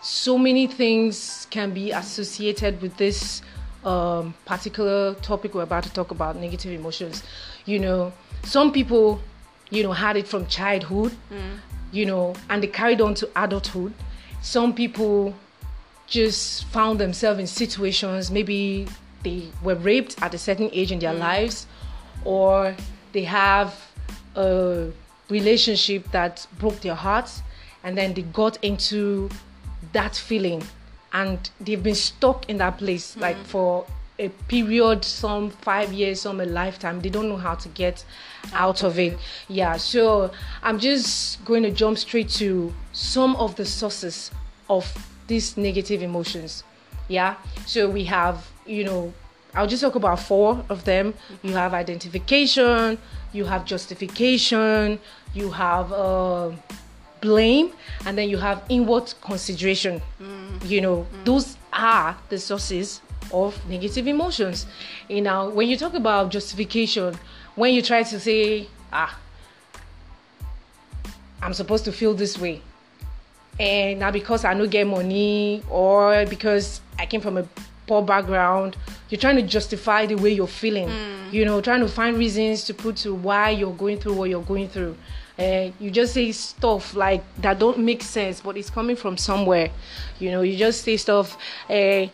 so 0.00 0.36
many 0.38 0.66
things 0.66 1.46
can 1.50 1.72
be 1.72 1.90
associated 1.90 2.80
with 2.82 2.96
this 2.96 3.42
um, 3.84 4.34
particular 4.44 5.14
topic 5.14 5.54
we're 5.54 5.62
about 5.62 5.84
to 5.84 5.92
talk 5.92 6.10
about 6.10 6.36
negative 6.36 6.72
emotions 6.72 7.22
you 7.64 7.78
know 7.78 8.12
some 8.42 8.72
people 8.72 9.20
you 9.70 9.82
know 9.84 9.92
had 9.92 10.16
it 10.16 10.26
from 10.26 10.44
childhood 10.46 11.12
you 11.96 12.06
know 12.06 12.34
and 12.50 12.62
they 12.62 12.66
carried 12.66 13.00
on 13.00 13.14
to 13.14 13.28
adulthood. 13.36 13.92
Some 14.42 14.74
people 14.74 15.34
just 16.06 16.64
found 16.66 17.00
themselves 17.00 17.40
in 17.40 17.46
situations 17.46 18.30
maybe 18.30 18.86
they 19.24 19.48
were 19.62 19.74
raped 19.74 20.20
at 20.22 20.32
a 20.34 20.38
certain 20.38 20.70
age 20.72 20.92
in 20.92 21.00
their 21.00 21.14
mm. 21.14 21.18
lives 21.18 21.66
or 22.24 22.76
they 23.12 23.24
have 23.24 23.74
a 24.36 24.88
relationship 25.28 26.08
that 26.12 26.46
broke 26.58 26.80
their 26.80 26.94
hearts 26.94 27.42
and 27.82 27.98
then 27.98 28.14
they 28.14 28.22
got 28.22 28.62
into 28.62 29.28
that 29.92 30.14
feeling 30.14 30.62
and 31.12 31.50
they've 31.60 31.82
been 31.82 31.94
stuck 31.94 32.48
in 32.48 32.58
that 32.58 32.78
place 32.78 33.16
like 33.16 33.36
mm. 33.36 33.44
for 33.44 33.86
a 34.18 34.28
period 34.48 35.04
some 35.04 35.50
five 35.50 35.92
years 35.92 36.20
some 36.22 36.40
a 36.40 36.44
lifetime 36.46 37.00
they 37.00 37.08
don't 37.10 37.28
know 37.28 37.36
how 37.36 37.54
to 37.54 37.68
get 37.70 38.04
out 38.52 38.82
of 38.82 38.98
it. 38.98 39.18
Yeah 39.48 39.76
so 39.76 40.30
i'm 40.62 40.78
just 40.78 41.44
going 41.44 41.62
to 41.62 41.70
jump 41.70 41.98
straight 41.98 42.28
to 42.30 42.72
some 42.92 43.36
of 43.36 43.56
the 43.56 43.64
sources 43.64 44.30
of 44.70 44.84
these 45.26 45.56
negative 45.56 46.02
emotions. 46.02 46.64
Yeah 47.08 47.36
so 47.66 47.88
we 47.90 48.04
have 48.04 48.48
you 48.66 48.84
know 48.84 49.12
i'll 49.54 49.66
just 49.66 49.82
talk 49.82 49.94
about 49.94 50.20
four 50.20 50.64
of 50.68 50.84
them. 50.84 51.14
You 51.42 51.52
have 51.52 51.74
identification 51.74 52.98
you 53.32 53.44
have 53.44 53.64
justification 53.64 54.98
you 55.34 55.50
have 55.50 55.92
uh, 55.92 56.52
blame 57.20 57.72
and 58.06 58.16
then 58.16 58.28
you 58.28 58.38
have 58.38 58.62
inward 58.68 59.12
consideration. 59.20 60.00
You 60.64 60.80
know 60.80 61.06
those 61.24 61.56
are 61.72 62.16
the 62.30 62.38
sources 62.38 63.02
of 63.32 63.58
negative 63.68 64.06
emotions. 64.06 64.66
You 65.08 65.22
know 65.22 65.50
when 65.50 65.68
you 65.68 65.76
talk 65.76 65.94
about 65.94 66.30
justification 66.30 67.16
when 67.56 67.72
you 67.74 67.82
try 67.82 68.02
to 68.02 68.20
say 68.20 68.68
ah 68.92 69.18
i'm 71.42 71.52
supposed 71.52 71.84
to 71.84 71.92
feel 71.92 72.14
this 72.14 72.38
way 72.38 72.62
and 73.58 73.98
now 73.98 74.10
because 74.10 74.44
i 74.44 74.54
don't 74.54 74.70
get 74.70 74.86
money 74.86 75.62
or 75.70 76.24
because 76.26 76.80
i 76.98 77.06
came 77.06 77.20
from 77.20 77.36
a 77.38 77.48
poor 77.86 78.02
background 78.02 78.76
you're 79.08 79.20
trying 79.20 79.36
to 79.36 79.42
justify 79.42 80.04
the 80.06 80.16
way 80.16 80.32
you're 80.32 80.46
feeling. 80.46 80.90
You 81.30 81.44
know 81.44 81.60
trying 81.60 81.80
to 81.80 81.88
find 81.88 82.16
reasons 82.16 82.64
to 82.64 82.74
put 82.74 82.96
to 82.98 83.14
why 83.14 83.50
you're 83.50 83.72
going 83.72 83.98
through 83.98 84.14
what 84.14 84.30
you're 84.30 84.42
going 84.42 84.68
through 84.68 84.96
uh, 85.38 85.70
you 85.78 85.90
just 85.90 86.14
say 86.14 86.32
stuff 86.32 86.94
like 86.94 87.22
that 87.42 87.58
don't 87.58 87.78
make 87.78 88.02
sense 88.02 88.40
but 88.40 88.56
it's 88.56 88.70
coming 88.70 88.96
from 88.96 89.16
somewhere. 89.16 89.70
You 90.18 90.30
know 90.30 90.42
you 90.42 90.56
just 90.56 90.82
say 90.82 90.96
stuff 90.96 91.36
uh, 91.68 91.72
eh, 91.72 92.08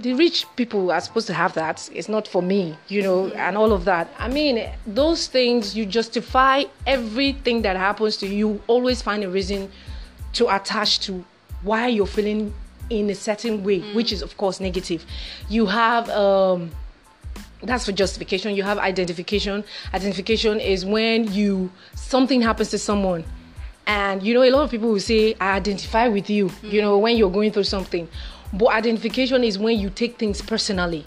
the 0.00 0.14
rich 0.14 0.46
people 0.56 0.92
are 0.92 1.00
supposed 1.00 1.26
to 1.28 1.34
have 1.34 1.54
that. 1.54 1.88
It's 1.92 2.08
not 2.08 2.28
for 2.28 2.42
me 2.42 2.76
you 2.88 3.02
know 3.02 3.28
and 3.30 3.56
all 3.56 3.72
of 3.72 3.84
that. 3.86 4.08
I 4.18 4.28
mean 4.28 4.68
those 4.86 5.26
things 5.26 5.76
you 5.76 5.84
justify 5.86 6.64
everything 6.86 7.62
that 7.62 7.76
happens 7.76 8.16
to 8.18 8.26
you. 8.26 8.62
Always 8.66 9.02
find 9.02 9.24
a 9.24 9.28
reason 9.28 9.70
to 10.34 10.54
attach 10.54 11.00
to 11.00 11.24
why 11.62 11.88
you're 11.88 12.06
feeling 12.06 12.54
in 12.90 13.08
a 13.10 13.14
certain 13.14 13.64
way, 13.64 13.80
which 13.94 14.12
is 14.12 14.22
of 14.22 14.36
course 14.36 14.60
negative. 14.60 15.04
You 15.48 15.66
have 15.66 16.08
um 16.10 16.70
that's 17.66 17.86
for 17.86 17.92
justification. 17.92 18.54
You 18.54 18.62
have 18.62 18.78
identification. 18.78 19.64
Identification 19.92 20.60
is 20.60 20.84
when 20.84 21.32
you 21.32 21.70
something 21.94 22.40
happens 22.42 22.70
to 22.70 22.78
someone 22.78 23.24
and 23.86 24.22
you 24.22 24.34
know 24.34 24.42
a 24.42 24.50
lot 24.50 24.62
of 24.62 24.70
people 24.70 24.88
will 24.90 25.00
say 25.00 25.34
I 25.40 25.56
identify 25.56 26.08
with 26.08 26.30
you, 26.30 26.50
you 26.62 26.80
know, 26.80 26.98
when 26.98 27.16
you're 27.16 27.30
going 27.30 27.52
through 27.52 27.64
something. 27.64 28.08
But 28.52 28.68
identification 28.68 29.42
is 29.44 29.58
when 29.58 29.78
you 29.78 29.90
take 29.90 30.18
things 30.18 30.40
personally 30.40 31.04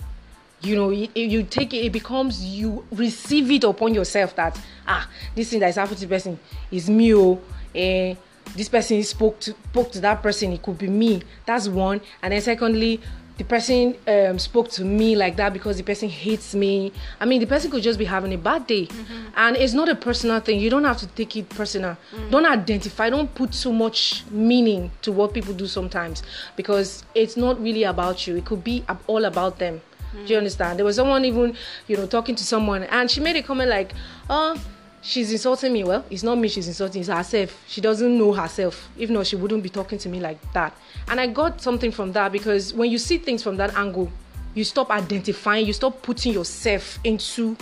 you 0.61 0.75
know 0.75 0.89
it- 0.89 1.15
you 1.15 1.43
take 1.43 1.73
it 1.73 1.85
it 1.85 1.91
becomes 1.91 2.43
you 2.43 2.83
receive 2.91 3.51
it 3.51 3.63
upon 3.63 3.93
yourself 3.93 4.35
that 4.35 4.59
ah 4.87 5.07
this 5.35 5.49
thing 5.51 5.59
that 5.59 5.69
is 5.69 5.75
happening 5.75 5.95
to 5.99 6.01
the 6.01 6.07
person 6.15 6.39
is 6.71 6.89
me 6.89 7.13
oh 7.13 7.39
eh, 7.75 8.15
this 8.55 8.67
person 8.67 9.01
spoke 9.03 9.39
to 9.39 9.51
spoke 9.51 9.91
to 9.91 9.99
that 10.01 10.21
person 10.23 10.51
it 10.51 10.61
could 10.63 10.77
be 10.77 10.87
me 10.87 11.21
that's 11.45 11.67
one 11.67 12.01
and 12.23 12.33
then 12.33 12.41
secondly 12.41 12.99
the 13.37 13.43
person 13.43 13.95
um, 14.07 14.39
spoke 14.39 14.69
to 14.69 14.83
me 14.83 15.15
like 15.15 15.35
that 15.37 15.53
because 15.53 15.77
the 15.77 15.83
person 15.83 16.09
hates 16.09 16.55
me. 16.55 16.91
I 17.19 17.25
mean 17.25 17.39
the 17.39 17.47
person 17.47 17.69
could 17.71 17.83
just 17.83 17.99
be 17.99 18.05
having 18.05 18.33
a 18.33 18.37
bad 18.37 18.67
day. 18.67 18.87
Mm-hmm. 18.87 19.27
and 19.35 19.57
it's 19.57 19.73
not 19.73 19.89
a 19.89 19.95
personal 19.95 20.39
thing. 20.39 20.59
You 20.59 20.69
don't 20.69 20.83
have 20.83 20.97
to 20.97 21.07
take 21.07 21.35
it 21.35 21.49
personal. 21.49 21.97
Mm-hmm. 22.11 22.29
don't 22.31 22.45
identify. 22.45 23.09
Don't 23.09 23.33
put 23.35 23.53
so 23.53 23.71
much 23.71 24.23
meaning 24.31 24.91
to 25.03 25.11
what 25.11 25.33
people 25.33 25.53
do 25.53 25.67
sometimes 25.67 26.23
because 26.55 27.03
it's 27.13 27.37
not 27.37 27.61
really 27.61 27.83
about 27.83 28.27
you. 28.27 28.35
It 28.37 28.45
could 28.45 28.63
be 28.63 28.83
all 29.07 29.25
about 29.25 29.59
them. 29.59 29.81
Mm-hmm. 30.07 30.25
do 30.25 30.33
you 30.33 30.37
understand? 30.37 30.79
There 30.79 30.85
was 30.85 30.95
someone 30.95 31.25
even 31.25 31.55
you 31.87 31.97
know 31.97 32.07
talking 32.07 32.35
to 32.35 32.43
someone 32.43 32.83
and 32.83 33.11
she 33.11 33.19
made 33.19 33.35
a 33.35 33.43
comment 33.43 33.69
like 33.69 33.93
oh 34.29 34.59
she's 35.07 35.31
insulting 35.31 35.73
me. 35.73 35.83
Well, 35.83 36.05
it's 36.09 36.23
not 36.23 36.37
me 36.37 36.49
she's 36.49 36.67
insulting, 36.67 37.01
it's 37.01 37.09
herself. 37.09 37.57
She 37.67 37.81
doesn't 37.81 38.17
know 38.17 38.33
herself. 38.33 38.89
If 38.97 39.09
not, 39.09 39.25
she 39.25 39.35
wouldn't 39.35 39.63
be 39.63 39.69
talking 39.69 39.97
to 39.99 40.09
me 40.09 40.19
like 40.19 40.39
that. 40.53 40.75
And 41.07 41.19
I 41.19 41.27
got 41.27 41.61
something 41.61 41.91
from 41.91 42.11
that 42.11 42.31
because 42.31 42.73
when 42.73 42.91
you 42.91 42.97
see 42.97 43.17
things 43.17 43.41
from 43.41 43.57
that 43.57 43.75
angle, 43.75 44.11
you 44.53 44.63
stop 44.63 44.89
identifying, 44.91 45.65
you 45.65 45.73
stop 45.73 46.01
putting 46.01 46.33
yourself 46.33 46.99
into 47.03 47.55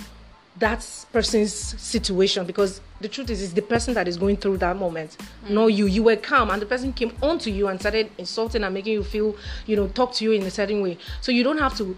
that 0.57 1.05
person's 1.11 1.53
situation 1.53 2.45
because 2.45 2.79
the 3.01 3.09
truth 3.09 3.29
is 3.29 3.43
it's 3.43 3.51
the 3.51 3.61
person 3.61 3.93
that 3.93 4.07
is 4.07 4.15
going 4.15 4.37
through 4.37 4.55
that 4.55 4.77
moment 4.77 5.17
mm. 5.17 5.49
not 5.49 5.67
you 5.67 5.85
you 5.85 6.01
were 6.01 6.15
calm 6.15 6.49
and 6.49 6.61
the 6.61 6.65
person 6.65 6.93
came 6.93 7.13
on 7.21 7.37
to 7.37 7.51
you 7.51 7.67
and 7.67 7.77
started 7.77 8.09
insulting 8.17 8.63
and 8.63 8.73
making 8.73 8.93
you 8.93 9.03
feel 9.03 9.35
you 9.65 9.75
know 9.75 9.89
talk 9.89 10.13
to 10.13 10.23
you 10.23 10.31
in 10.31 10.43
a 10.43 10.49
certain 10.49 10.81
way 10.81 10.97
so 11.19 11.29
you 11.29 11.43
don't 11.43 11.57
have 11.57 11.75
to 11.75 11.97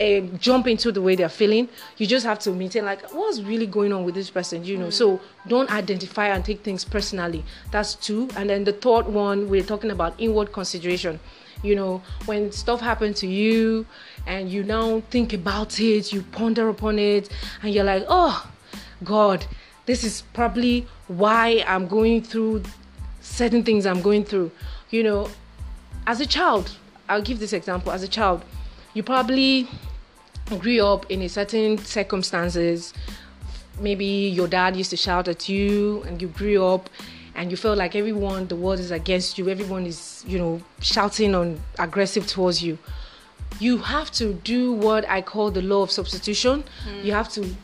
uh, 0.00 0.20
jump 0.38 0.66
into 0.66 0.90
the 0.90 1.02
way 1.02 1.14
they're 1.14 1.28
feeling. 1.28 1.68
You 1.98 2.06
just 2.06 2.24
have 2.24 2.38
to 2.40 2.52
maintain 2.52 2.84
like 2.84 3.08
what's 3.12 3.40
really 3.40 3.66
going 3.66 3.92
on 3.92 4.04
with 4.04 4.14
this 4.14 4.30
person, 4.30 4.64
you 4.64 4.78
know. 4.78 4.88
Mm. 4.88 4.92
So 4.92 5.20
don't 5.46 5.70
identify 5.70 6.28
and 6.28 6.44
take 6.44 6.62
things 6.62 6.84
personally. 6.84 7.44
That's 7.70 7.94
two. 7.94 8.28
And 8.36 8.48
then 8.48 8.64
the 8.64 8.72
third 8.72 9.06
one, 9.06 9.48
we're 9.48 9.62
talking 9.62 9.90
about 9.90 10.14
inward 10.18 10.52
consideration. 10.52 11.20
You 11.62 11.76
know, 11.76 12.02
when 12.24 12.50
stuff 12.52 12.80
happens 12.80 13.20
to 13.20 13.26
you 13.26 13.84
and 14.26 14.50
you 14.50 14.62
now 14.62 15.00
think 15.10 15.34
about 15.34 15.78
it, 15.78 16.10
you 16.12 16.22
ponder 16.22 16.70
upon 16.70 16.98
it, 16.98 17.28
and 17.62 17.74
you're 17.74 17.84
like, 17.84 18.04
oh 18.08 18.50
God, 19.04 19.44
this 19.84 20.02
is 20.02 20.22
probably 20.32 20.86
why 21.08 21.62
I'm 21.66 21.86
going 21.86 22.22
through 22.22 22.62
certain 23.20 23.62
things 23.62 23.84
I'm 23.84 24.00
going 24.00 24.24
through. 24.24 24.50
You 24.88 25.02
know, 25.02 25.28
as 26.06 26.20
a 26.20 26.26
child, 26.26 26.74
I'll 27.10 27.22
give 27.22 27.40
this 27.40 27.52
example. 27.52 27.92
As 27.92 28.02
a 28.02 28.08
child, 28.08 28.42
you 28.94 29.02
probably 29.02 29.68
grew 30.58 30.84
up 30.84 31.10
in 31.10 31.22
a 31.22 31.28
certain 31.28 31.78
circumstances. 31.78 32.92
Maybe 33.80 34.04
your 34.04 34.48
dad 34.48 34.76
used 34.76 34.90
to 34.90 34.96
shout 34.96 35.28
at 35.28 35.48
you 35.48 36.02
and 36.06 36.20
you 36.20 36.28
grew 36.28 36.64
up 36.64 36.90
and 37.34 37.50
you 37.50 37.56
felt 37.56 37.78
like 37.78 37.94
everyone 37.94 38.46
the 38.48 38.56
world 38.56 38.80
is 38.80 38.90
against 38.90 39.38
you 39.38 39.48
everyone 39.48 39.86
is 39.86 40.24
you 40.26 40.38
know 40.38 40.60
shouting 40.80 41.34
on 41.34 41.60
aggressive 41.78 42.26
towards 42.26 42.62
you. 42.62 42.78
You 43.58 43.78
have 43.78 44.10
to 44.12 44.34
do 44.34 44.72
what 44.72 45.08
i 45.08 45.20
call 45.22 45.50
the 45.50 45.62
law 45.62 45.82
of 45.82 45.90
substitution. 45.90 46.64
Mm. 46.86 47.04
you 47.04 47.12
have 47.12 47.28
to 47.30 47.54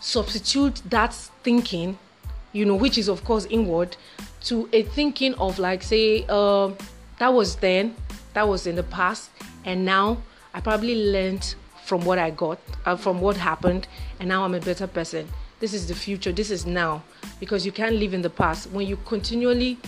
substitute 0.00 0.82
that 0.90 1.14
thinking 1.42 1.98
you 2.52 2.64
know 2.64 2.74
which 2.74 2.98
is 2.98 3.08
of 3.08 3.24
course 3.24 3.46
inward 3.46 3.96
to 4.42 4.68
a 4.72 4.82
thinking 4.82 5.34
of 5.34 5.58
like 5.58 5.82
say 5.82 6.24
uh, 6.28 6.70
that 7.18 7.32
was 7.32 7.56
then 7.56 7.94
that 8.34 8.46
was 8.46 8.66
in 8.66 8.76
the 8.76 8.82
past 8.82 9.30
and 9.64 9.84
now 9.84 10.18
i 10.52 10.60
probably 10.60 11.10
learned 11.10 11.54
from 11.84 12.04
what 12.04 12.18
I 12.18 12.30
got, 12.30 12.58
uh, 12.86 12.96
from 12.96 13.20
what 13.20 13.36
happened, 13.36 13.86
and 14.18 14.28
now 14.28 14.44
I'm 14.44 14.54
a 14.54 14.60
better 14.60 14.86
person. 14.86 15.28
This 15.60 15.74
is 15.74 15.86
the 15.86 15.94
future. 15.94 16.32
This 16.32 16.50
is 16.50 16.66
now. 16.66 17.02
Because 17.40 17.64
you 17.64 17.72
can't 17.72 17.96
live 17.96 18.14
in 18.14 18.22
the 18.22 18.30
past. 18.30 18.70
When 18.70 18.86
you 18.86 18.98
continually 19.04 19.78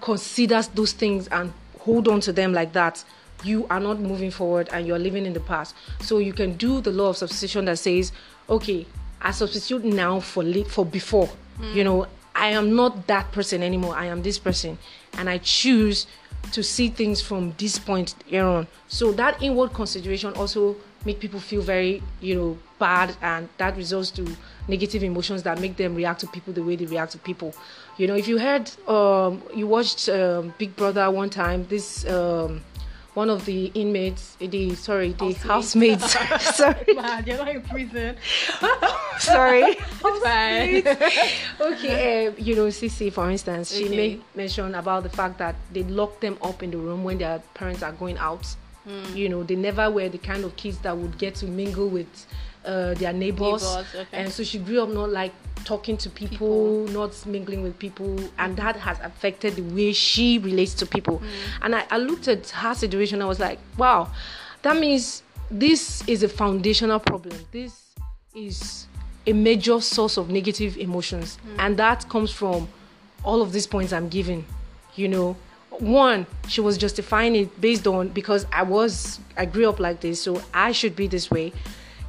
consider 0.00 0.62
those 0.74 0.92
things 0.92 1.26
and 1.28 1.52
hold 1.80 2.08
on 2.08 2.20
to 2.20 2.32
them 2.32 2.52
like 2.52 2.72
that, 2.74 3.02
you 3.44 3.66
are 3.70 3.80
not 3.80 4.00
moving 4.00 4.30
forward 4.30 4.68
and 4.72 4.86
you're 4.86 4.98
living 4.98 5.24
in 5.24 5.32
the 5.32 5.40
past. 5.40 5.74
So 6.00 6.18
you 6.18 6.32
can 6.32 6.56
do 6.56 6.80
the 6.80 6.90
law 6.90 7.08
of 7.08 7.16
substitution 7.16 7.64
that 7.66 7.78
says, 7.78 8.12
okay, 8.48 8.86
I 9.20 9.30
substitute 9.30 9.84
now 9.84 10.20
for 10.20 10.44
for 10.64 10.84
before. 10.84 11.28
Mm. 11.60 11.74
You 11.74 11.84
know, 11.84 12.06
I 12.34 12.48
am 12.48 12.76
not 12.76 13.06
that 13.06 13.32
person 13.32 13.62
anymore. 13.62 13.96
I 13.96 14.06
am 14.06 14.22
this 14.22 14.38
person, 14.38 14.78
and 15.14 15.28
I 15.28 15.38
choose 15.38 16.06
to 16.52 16.62
see 16.62 16.88
things 16.88 17.20
from 17.20 17.54
this 17.58 17.78
point 17.78 18.14
here 18.26 18.44
on. 18.44 18.66
So 18.86 19.12
that 19.12 19.42
inward 19.42 19.72
consideration 19.72 20.32
also 20.34 20.76
make 21.04 21.20
people 21.20 21.40
feel 21.40 21.62
very, 21.62 22.02
you 22.20 22.34
know, 22.34 22.58
bad, 22.78 23.16
and 23.22 23.48
that 23.58 23.76
results 23.76 24.10
to 24.12 24.36
negative 24.66 25.02
emotions 25.02 25.42
that 25.42 25.60
make 25.60 25.76
them 25.76 25.94
react 25.94 26.20
to 26.20 26.26
people 26.28 26.52
the 26.52 26.62
way 26.62 26.76
they 26.76 26.86
react 26.86 27.12
to 27.12 27.18
people. 27.18 27.54
You 27.96 28.06
know, 28.06 28.14
if 28.14 28.28
you 28.28 28.38
heard, 28.38 28.70
um, 28.88 29.42
you 29.54 29.66
watched 29.66 30.08
um, 30.08 30.54
Big 30.58 30.74
Brother 30.76 31.10
one 31.10 31.30
time, 31.30 31.66
this. 31.68 32.06
Um, 32.06 32.62
one 33.18 33.30
of 33.30 33.44
the 33.46 33.66
inmates, 33.74 34.36
the 34.38 34.76
sorry, 34.76 35.10
the 35.12 35.32
housemates. 35.32 36.12
sorry, 36.56 36.84
man, 36.94 37.24
you're 37.26 37.36
not 37.36 37.48
in 37.48 37.62
prison. 37.62 38.16
sorry, 39.18 39.62
it's 39.64 40.22
fine. 40.22 40.86
okay, 41.60 42.28
uh, 42.28 42.32
you 42.38 42.54
know, 42.54 42.68
Cece, 42.68 43.12
for 43.12 43.28
instance, 43.28 43.74
she 43.74 43.86
okay. 43.86 43.96
made 43.96 44.22
mention 44.36 44.72
about 44.76 45.02
the 45.02 45.08
fact 45.08 45.36
that 45.38 45.56
they 45.72 45.82
lock 45.82 46.20
them 46.20 46.38
up 46.42 46.62
in 46.62 46.70
the 46.70 46.78
room 46.78 47.02
when 47.02 47.18
their 47.18 47.42
parents 47.54 47.82
are 47.82 47.90
going 47.90 48.16
out 48.18 48.46
Mm. 48.88 49.16
You 49.16 49.28
know, 49.28 49.42
they 49.42 49.56
never 49.56 49.90
were 49.90 50.08
the 50.08 50.18
kind 50.18 50.44
of 50.44 50.56
kids 50.56 50.78
that 50.78 50.96
would 50.96 51.18
get 51.18 51.34
to 51.36 51.46
mingle 51.46 51.88
with 51.88 52.26
uh, 52.64 52.94
their 52.94 53.12
neighbors. 53.12 53.62
neighbors 53.62 53.94
okay. 53.94 54.06
And 54.12 54.32
so 54.32 54.42
she 54.42 54.58
grew 54.58 54.82
up 54.82 54.88
not 54.88 55.10
like 55.10 55.32
talking 55.64 55.96
to 55.98 56.10
people, 56.10 56.84
people, 56.84 56.88
not 56.88 57.26
mingling 57.26 57.62
with 57.62 57.78
people, 57.78 58.18
and 58.38 58.56
that 58.56 58.76
has 58.76 58.98
affected 59.00 59.56
the 59.56 59.62
way 59.62 59.92
she 59.92 60.38
relates 60.38 60.74
to 60.74 60.86
people. 60.86 61.18
Mm. 61.18 61.24
And 61.62 61.76
I, 61.76 61.84
I 61.90 61.98
looked 61.98 62.28
at 62.28 62.48
her 62.50 62.74
situation, 62.74 63.20
I 63.20 63.26
was 63.26 63.40
like, 63.40 63.58
wow, 63.76 64.10
that 64.62 64.76
means 64.76 65.22
this 65.50 66.06
is 66.06 66.22
a 66.22 66.28
foundational 66.28 66.98
problem. 66.98 67.36
This 67.52 67.94
is 68.34 68.86
a 69.26 69.32
major 69.32 69.80
source 69.80 70.16
of 70.16 70.30
negative 70.30 70.76
emotions, 70.78 71.38
mm. 71.46 71.56
and 71.58 71.76
that 71.76 72.08
comes 72.08 72.30
from 72.30 72.68
all 73.24 73.42
of 73.42 73.52
these 73.52 73.66
points 73.66 73.92
I'm 73.92 74.08
giving. 74.08 74.44
You 74.94 75.08
know, 75.08 75.36
one 75.80 76.26
she 76.48 76.60
was 76.60 76.76
justifying 76.78 77.34
it 77.34 77.60
based 77.60 77.86
on 77.86 78.08
because 78.08 78.46
i 78.52 78.62
was 78.62 79.20
i 79.36 79.44
grew 79.44 79.68
up 79.68 79.78
like 79.78 80.00
this 80.00 80.20
so 80.20 80.42
i 80.54 80.72
should 80.72 80.96
be 80.96 81.06
this 81.06 81.30
way. 81.30 81.52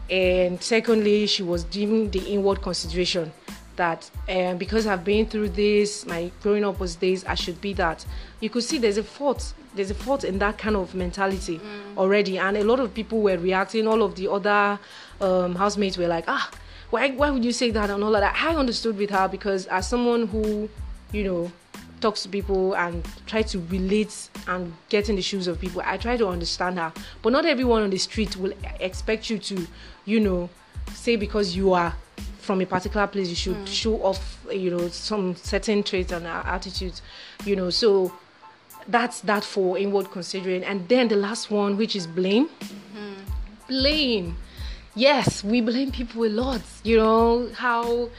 And 0.09 0.61
secondly 0.61 1.27
she 1.27 1.43
was 1.43 1.65
giving 1.65 2.09
the 2.09 2.19
inward 2.33 2.63
consideration 2.63 3.31
that 3.75 4.09
um, 4.27 4.57
because 4.57 4.87
i've 4.87 5.05
been 5.05 5.27
through 5.27 5.49
this 5.49 6.05
my 6.05 6.31
growing 6.41 6.65
up 6.65 6.79
was 6.79 6.95
this 6.95 7.23
i 7.25 7.35
should 7.35 7.61
be 7.61 7.73
that. 7.73 8.05
You 8.39 8.49
could 8.49 8.63
see 8.63 8.77
there's 8.79 8.97
a 8.97 9.03
fault 9.03 9.53
there's 9.75 9.91
a 9.91 9.95
fault 9.95 10.23
in 10.23 10.39
that 10.39 10.57
kind 10.57 10.75
of 10.75 10.95
mentality 10.95 11.59
mm. 11.59 11.97
already. 11.97 12.39
And 12.39 12.57
a 12.57 12.63
lot 12.63 12.79
of 12.79 12.91
people 12.93 13.21
were 13.21 13.37
reacting 13.37 13.87
all 13.87 14.01
of 14.01 14.15
the 14.15 14.31
other 14.31 14.79
um, 15.21 15.53
housemates 15.55 15.95
were 15.97 16.07
like 16.07 16.25
ah 16.27 16.49
why, 16.89 17.11
why 17.11 17.29
would 17.29 17.45
you 17.45 17.51
say 17.51 17.71
that 17.71 17.89
and 17.89 18.03
all 18.03 18.15
of 18.15 18.21
that? 18.21 18.35
I 18.35 18.55
understood 18.55 18.97
with 18.97 19.11
her 19.11 19.27
because 19.27 19.67
as 19.67 19.87
someone 19.87 20.27
who 20.27 20.69
you 21.11 21.23
know 21.23 21.51
talks 22.01 22.23
to 22.23 22.29
people 22.29 22.75
and 22.75 23.05
try 23.25 23.41
to 23.41 23.59
relate 23.69 24.29
and 24.47 24.73
get 24.89 25.09
in 25.09 25.15
the 25.15 25.21
shoes 25.21 25.47
of 25.47 25.59
people. 25.59 25.81
I 25.85 25.97
try 25.97 26.17
to 26.17 26.27
understand 26.27 26.79
her, 26.79 26.93
but 27.21 27.33
not 27.33 27.45
everyone 27.45 27.83
on 27.83 27.89
the 27.89 27.97
street 27.97 28.35
will 28.37 28.53
expect 28.79 29.29
you 29.29 29.37
to, 29.39 29.67
you 30.05 30.19
know, 30.19 30.49
say 30.93 31.15
because 31.15 31.55
you 31.55 31.73
are 31.73 31.95
from 32.39 32.61
a 32.61 32.65
particular 32.65 33.05
place 33.05 33.29
you 33.29 33.35
should 33.35 33.55
mm. 33.57 33.67
show 33.67 34.01
off, 34.03 34.43
you 34.51 34.71
know, 34.71 34.87
some 34.87 35.35
certain 35.35 35.83
traits 35.83 36.11
and 36.11 36.25
attitudes, 36.25 37.01
you 37.45 37.55
know. 37.55 37.69
So 37.69 38.11
that's 38.87 39.21
that 39.21 39.43
for 39.43 39.77
inward 39.77 40.09
considering. 40.11 40.63
And 40.63 40.87
then 40.89 41.09
the 41.09 41.15
last 41.15 41.51
one, 41.51 41.77
which 41.77 41.95
is 41.95 42.07
blame. 42.07 42.47
Mm-hmm. 42.47 43.13
Blame. 43.67 44.37
Yes, 44.95 45.43
we 45.43 45.61
blame 45.61 45.91
people 45.91 46.25
a 46.25 46.29
lot. 46.29 46.61
You 46.83 46.97
know 46.97 47.49
how 47.55 48.09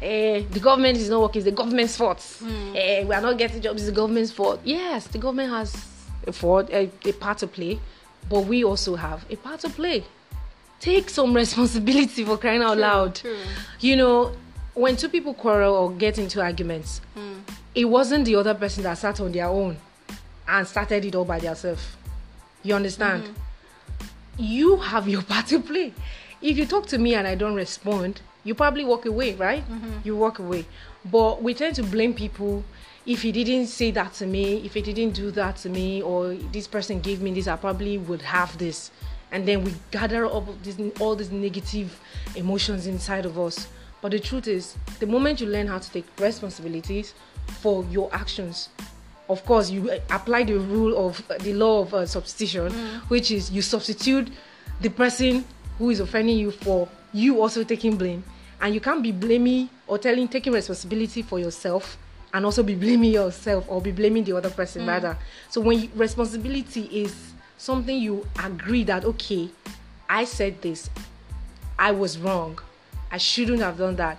uh, 0.00 0.42
the 0.50 0.60
government 0.60 0.96
is 0.96 1.10
not 1.10 1.20
working, 1.20 1.40
it's 1.40 1.44
the 1.46 1.52
government's 1.52 1.96
fault. 1.96 2.18
Mm. 2.18 3.06
We 3.06 3.14
are 3.14 3.20
not 3.20 3.36
getting 3.36 3.60
jobs, 3.60 3.82
it's 3.82 3.90
the 3.90 3.96
government's 3.96 4.30
fault. 4.30 4.60
Yes, 4.64 5.08
the 5.08 5.18
government 5.18 5.50
has 5.50 5.74
a 6.26 6.32
fault, 6.32 6.70
a, 6.70 6.90
a 7.04 7.12
part 7.12 7.38
to 7.38 7.48
play, 7.48 7.80
but 8.28 8.42
we 8.42 8.62
also 8.64 8.94
have 8.94 9.24
a 9.28 9.36
part 9.36 9.60
to 9.60 9.70
play. 9.70 10.04
Take 10.78 11.10
some 11.10 11.34
responsibility 11.44 12.24
for 12.24 12.36
crying 12.36 12.62
out 12.62 12.74
true, 12.74 12.82
loud. 12.82 13.14
True. 13.16 13.38
You 13.80 13.96
know, 13.96 14.36
when 14.74 14.96
two 14.96 15.08
people 15.08 15.34
quarrel 15.34 15.74
or 15.74 15.90
get 15.90 16.18
into 16.18 16.40
arguments, 16.40 17.00
mm. 17.16 17.40
it 17.74 17.86
wasn't 17.86 18.24
the 18.24 18.36
other 18.36 18.54
person 18.54 18.84
that 18.84 18.98
sat 18.98 19.20
on 19.20 19.32
their 19.32 19.46
own 19.46 19.76
and 20.46 20.66
started 20.66 21.04
it 21.04 21.14
all 21.16 21.24
by 21.24 21.40
themselves. 21.40 21.84
You 22.62 22.74
understand? 22.74 23.24
Mm-hmm. 23.24 24.44
You 24.44 24.76
have 24.76 25.08
your 25.08 25.22
part 25.32 25.48
to 25.48 25.58
play. 25.58 25.92
If 26.40 26.56
you 26.56 26.66
talk 26.66 26.86
to 26.86 26.98
me 26.98 27.14
and 27.14 27.26
I 27.26 27.34
don't 27.34 27.54
respond, 27.54 28.20
you 28.48 28.54
probably 28.54 28.82
walk 28.82 29.04
away, 29.04 29.34
right? 29.34 29.62
Mm-hmm. 29.68 29.98
You 30.04 30.16
walk 30.16 30.38
away. 30.38 30.64
But 31.04 31.42
we 31.42 31.52
tend 31.52 31.76
to 31.76 31.82
blame 31.82 32.14
people 32.14 32.64
if 33.04 33.20
he 33.20 33.30
didn't 33.30 33.66
say 33.66 33.90
that 33.90 34.14
to 34.14 34.26
me, 34.26 34.64
if 34.64 34.72
he 34.72 34.80
didn't 34.80 35.10
do 35.14 35.30
that 35.32 35.56
to 35.58 35.68
me, 35.68 36.00
or 36.00 36.34
this 36.52 36.66
person 36.66 37.00
gave 37.00 37.20
me 37.20 37.30
this, 37.32 37.46
I 37.46 37.56
probably 37.56 37.98
would 37.98 38.22
have 38.22 38.56
this. 38.56 38.90
And 39.32 39.46
then 39.46 39.64
we 39.64 39.74
gather 39.90 40.24
up 40.24 40.46
this, 40.62 40.80
all 40.98 41.14
these 41.14 41.30
negative 41.30 42.00
emotions 42.36 42.86
inside 42.86 43.26
of 43.26 43.38
us. 43.38 43.68
But 44.00 44.12
the 44.12 44.18
truth 44.18 44.48
is, 44.48 44.76
the 44.98 45.06
moment 45.06 45.42
you 45.42 45.46
learn 45.46 45.66
how 45.66 45.78
to 45.78 45.90
take 45.90 46.06
responsibilities 46.18 47.12
for 47.60 47.84
your 47.90 48.08
actions, 48.14 48.70
of 49.28 49.44
course, 49.44 49.68
you 49.68 49.90
apply 50.08 50.44
the 50.44 50.58
rule 50.58 51.06
of 51.06 51.22
uh, 51.30 51.36
the 51.38 51.52
law 51.52 51.82
of 51.82 51.92
uh, 51.92 52.06
substitution, 52.06 52.72
which 53.08 53.30
is 53.30 53.50
you 53.50 53.60
substitute 53.60 54.30
the 54.80 54.88
person 54.88 55.44
who 55.76 55.90
is 55.90 56.00
offending 56.00 56.38
you 56.38 56.50
for 56.50 56.88
you 57.12 57.40
also 57.40 57.64
taking 57.64 57.96
blame, 57.96 58.22
and 58.60 58.74
you 58.74 58.80
can't 58.80 59.02
be 59.02 59.12
blaming 59.12 59.68
or 59.86 59.98
telling 59.98 60.28
taking 60.28 60.52
responsibility 60.52 61.22
for 61.22 61.38
yourself 61.38 61.96
and 62.34 62.44
also 62.44 62.62
be 62.62 62.74
blaming 62.74 63.12
yourself 63.12 63.64
or 63.68 63.80
be 63.80 63.92
blaming 63.92 64.24
the 64.24 64.36
other 64.36 64.50
person 64.50 64.86
rather. 64.86 65.16
So 65.48 65.60
when 65.60 65.80
you, 65.80 65.90
responsibility 65.94 66.82
is 66.84 67.32
something 67.56 67.98
you 67.98 68.26
agree 68.42 68.84
that 68.84 69.04
okay, 69.04 69.48
I 70.08 70.24
said 70.24 70.60
this, 70.62 70.90
I 71.78 71.92
was 71.92 72.18
wrong, 72.18 72.58
I 73.10 73.18
shouldn't 73.18 73.60
have 73.60 73.78
done 73.78 73.96
that. 73.96 74.18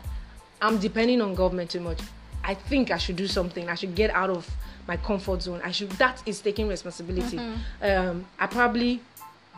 I'm 0.62 0.78
depending 0.78 1.22
on 1.22 1.36
government 1.36 1.70
too 1.72 1.80
much. 1.80 2.00
I 2.44 2.54
think 2.54 2.92
I 2.92 2.98
should 2.98 3.16
do 3.16 3.28
something. 3.28 3.70
I 3.70 3.76
should 3.76 3.96
get 3.96 4.10
out 4.12 4.30
of 4.30 4.50
my 4.88 4.98
comfort 4.98 5.42
zone. 5.44 5.62
I 5.64 5.72
should. 5.72 5.92
That 5.92 6.22
is 6.26 6.42
taking 6.42 6.68
responsibility. 6.68 7.40
Um, 7.82 8.26
I 8.40 8.48
probably 8.48 9.02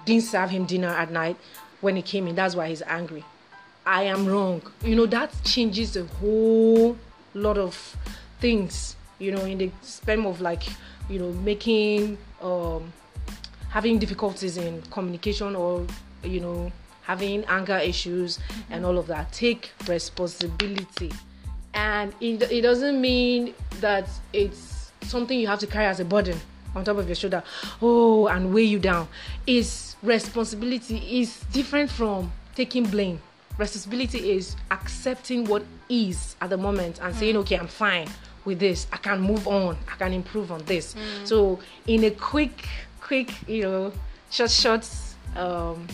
didn't 0.05 0.23
serve 0.23 0.49
him 0.49 0.65
dinner 0.65 0.89
at 0.89 1.11
night 1.11 1.37
when 1.79 1.95
he 1.95 2.01
came 2.01 2.27
in. 2.27 2.35
That's 2.35 2.55
why 2.55 2.67
he's 2.67 2.81
angry. 2.81 3.23
I 3.85 4.03
am 4.03 4.27
wrong. 4.27 4.61
You 4.83 4.95
know 4.95 5.05
that 5.07 5.31
changes 5.43 5.95
a 5.97 6.05
whole 6.05 6.97
lot 7.33 7.57
of 7.57 7.75
things. 8.39 8.95
You 9.19 9.31
know, 9.31 9.45
in 9.45 9.57
the 9.59 9.71
span 9.81 10.25
of 10.25 10.41
like, 10.41 10.63
you 11.09 11.19
know, 11.19 11.31
making 11.31 12.17
um, 12.41 12.91
having 13.71 13.97
difficulties 13.97 14.57
in 14.57 14.81
communication 14.83 15.55
or 15.55 15.87
you 16.23 16.39
know 16.39 16.71
having 17.03 17.43
anger 17.45 17.77
issues 17.77 18.37
and 18.69 18.85
all 18.85 18.97
of 18.97 19.07
that 19.07 19.31
take 19.31 19.71
responsibility 19.87 21.11
and 21.73 22.13
it, 22.19 22.41
it 22.51 22.61
doesn't 22.61 22.99
mean 22.99 23.53
that 23.79 24.07
it's 24.33 24.91
something 25.01 25.39
you 25.39 25.47
have 25.47 25.59
to 25.59 25.67
carry 25.67 25.85
as 25.85 25.99
a 25.99 26.05
burden 26.05 26.37
on 26.75 26.83
top 26.83 26.97
of 26.97 27.07
your 27.07 27.15
shoulder 27.15 27.41
oh 27.81 28.27
and 28.27 28.53
weigh 28.53 28.63
you 28.63 28.77
down 28.77 29.07
is 29.47 29.95
responsibility 30.03 31.21
is 31.21 31.39
different 31.51 31.89
from 31.89 32.31
taking 32.55 32.83
blame 32.83 33.19
responsibility 33.61 34.31
is 34.31 34.55
accepting 34.71 35.45
what 35.45 35.63
is 35.87 36.35
at 36.41 36.49
the 36.49 36.57
moment 36.57 36.99
and 37.01 37.15
saying 37.15 37.37
okay 37.37 37.57
i'm 37.57 37.67
fine 37.67 38.07
with 38.45 38.59
this 38.59 38.87
i 38.91 38.97
can 38.97 39.19
move 39.21 39.47
on 39.47 39.77
i 39.91 39.95
can 39.95 40.11
improve 40.13 40.51
on 40.51 40.61
this 40.65 40.95
so 41.23 41.59
in 41.87 42.03
a 42.03 42.11
quick 42.11 42.67
quick 42.99 43.29
you 43.47 43.61
know 43.63 43.91
short 44.29 44.49
short 44.51 44.87
um, 45.35 45.87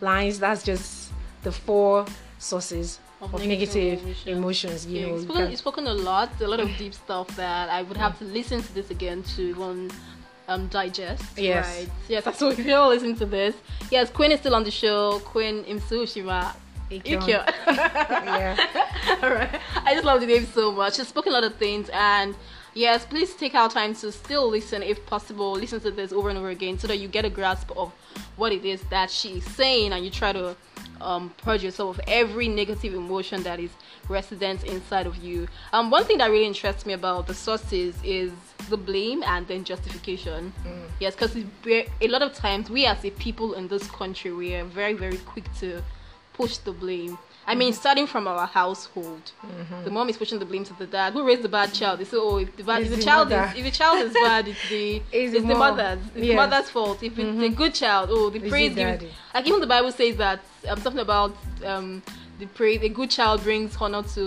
lines 0.00 0.38
that's 0.38 0.62
just 0.62 1.10
the 1.42 1.52
four 1.52 2.06
sources 2.38 3.00
of, 3.20 3.34
Of 3.34 3.44
negative, 3.46 3.98
negative 4.04 4.28
emotions, 4.28 4.86
you 4.86 5.00
Yeah, 5.00 5.06
know 5.06 5.08
you've 5.14 5.22
you 5.22 5.28
spoken, 5.28 5.56
spoken 5.56 5.86
a 5.88 5.94
lot, 5.94 6.28
a 6.40 6.46
lot 6.46 6.60
of 6.60 6.70
deep 6.78 6.94
stuff 7.04 7.26
that 7.34 7.68
I 7.68 7.82
would 7.82 7.96
have 7.96 8.16
to 8.20 8.24
listen 8.24 8.62
to 8.62 8.74
this 8.74 8.90
again 8.92 9.24
to 9.34 9.54
one 9.54 9.90
um, 10.46 10.68
digest. 10.68 11.24
Yes. 11.36 11.66
Right. 11.66 11.88
Yes, 12.08 12.38
so 12.38 12.50
if 12.50 12.60
you're 12.60 12.86
listening 12.86 13.16
to 13.16 13.26
this, 13.26 13.54
yes, 13.90 14.08
Queen 14.10 14.30
is 14.30 14.38
still 14.40 14.54
on 14.54 14.62
the 14.62 14.70
show. 14.70 15.18
Queen 15.24 15.64
Imsu 15.64 16.06
Shiva. 16.06 16.54
Ikyo. 16.90 17.44
Yeah 17.68 18.56
All 19.22 19.30
right. 19.30 19.60
I 19.84 19.94
just 19.94 20.04
love 20.04 20.20
the 20.20 20.26
name 20.26 20.46
so 20.46 20.72
much. 20.72 20.96
She's 20.96 21.08
spoken 21.08 21.32
a 21.32 21.34
lot 21.34 21.44
of 21.44 21.54
things, 21.56 21.88
and 21.92 22.34
yes, 22.74 23.06
please 23.06 23.34
take 23.34 23.54
our 23.54 23.68
time 23.68 23.94
to 23.96 24.12
still 24.12 24.48
listen, 24.48 24.82
if 24.82 25.04
possible. 25.06 25.52
Listen 25.52 25.80
to 25.80 25.90
this 25.90 26.12
over 26.12 26.28
and 26.28 26.38
over 26.38 26.50
again, 26.50 26.78
so 26.78 26.86
that 26.88 26.96
you 26.98 27.08
get 27.08 27.24
a 27.24 27.30
grasp 27.30 27.70
of 27.76 27.92
what 28.36 28.52
it 28.52 28.64
is 28.64 28.82
that 28.90 29.10
she 29.10 29.38
is 29.38 29.44
saying, 29.44 29.92
and 29.92 30.04
you 30.04 30.10
try 30.10 30.32
to 30.32 30.56
um, 31.00 31.32
purge 31.42 31.62
yourself 31.62 31.98
of 31.98 32.04
every 32.08 32.48
negative 32.48 32.94
emotion 32.94 33.42
that 33.44 33.60
is 33.60 33.70
resident 34.08 34.64
inside 34.64 35.06
of 35.06 35.16
you. 35.16 35.48
Um, 35.72 35.90
one 35.90 36.04
thing 36.04 36.18
that 36.18 36.30
really 36.30 36.46
interests 36.46 36.84
me 36.86 36.92
about 36.92 37.26
the 37.26 37.34
sources 37.34 37.94
is 38.04 38.32
the 38.68 38.76
blame 38.76 39.22
and 39.24 39.46
then 39.46 39.64
justification. 39.64 40.52
Yes, 41.00 41.14
because 41.14 41.36
a 41.66 42.08
lot 42.08 42.22
of 42.22 42.34
times 42.34 42.68
we 42.68 42.86
as 42.86 43.04
a 43.04 43.10
people 43.10 43.54
in 43.54 43.68
this 43.68 43.88
country 43.90 44.32
we 44.32 44.54
are 44.54 44.64
very 44.64 44.92
very 44.94 45.18
quick 45.18 45.44
to 45.60 45.82
push 46.38 46.54
the 46.68 46.72
blame. 46.72 47.18
I 47.50 47.54
mean, 47.54 47.72
starting 47.72 48.06
from 48.06 48.24
our 48.32 48.46
household, 48.46 49.24
the 49.86 49.90
mom 49.90 50.06
is 50.10 50.16
pushing 50.18 50.38
the 50.38 50.44
blame 50.50 50.64
to 50.70 50.74
the 50.82 50.86
dad. 50.86 51.14
Who 51.14 51.20
raised 51.30 51.42
the 51.42 51.48
bad 51.58 51.72
child? 51.72 51.94
They 52.00 52.04
say, 52.12 52.18
"Oh, 52.26 52.36
if 52.44 52.54
the, 52.58 52.62
bad, 52.70 52.82
if 52.82 52.90
the 52.90 52.96
the 52.96 53.02
child 53.08 53.30
mother. 53.30 53.44
is 53.54 53.58
if 53.58 53.64
the 53.70 53.76
child 53.80 53.96
is 54.06 54.12
bad, 54.12 54.42
it's 54.52 54.64
the 54.68 54.84
It's 55.18 55.34
it's, 55.34 55.46
the 55.52 55.54
mother's 55.66 55.98
it's 56.14 56.26
Yes. 56.26 56.36
mother's 56.42 56.68
fault. 56.76 56.98
If 57.02 57.18
it's 57.18 57.42
a 57.50 57.52
good 57.62 57.74
child, 57.82 58.04
oh, 58.12 58.28
the 58.34 58.38
It's 58.40 58.50
praise 58.52 58.74
gives. 58.74 59.04
Like 59.34 59.46
even 59.48 59.60
the 59.66 59.66
Bible 59.76 59.92
says 60.00 60.14
that 60.24 60.40
um, 60.70 60.78
something 60.84 61.00
about 61.08 61.32
um 61.72 62.02
the 62.38 62.46
praise. 62.58 62.80
A 62.82 62.90
good 63.00 63.10
child 63.18 63.38
brings 63.48 63.70
honor 63.80 64.02
to 64.16 64.24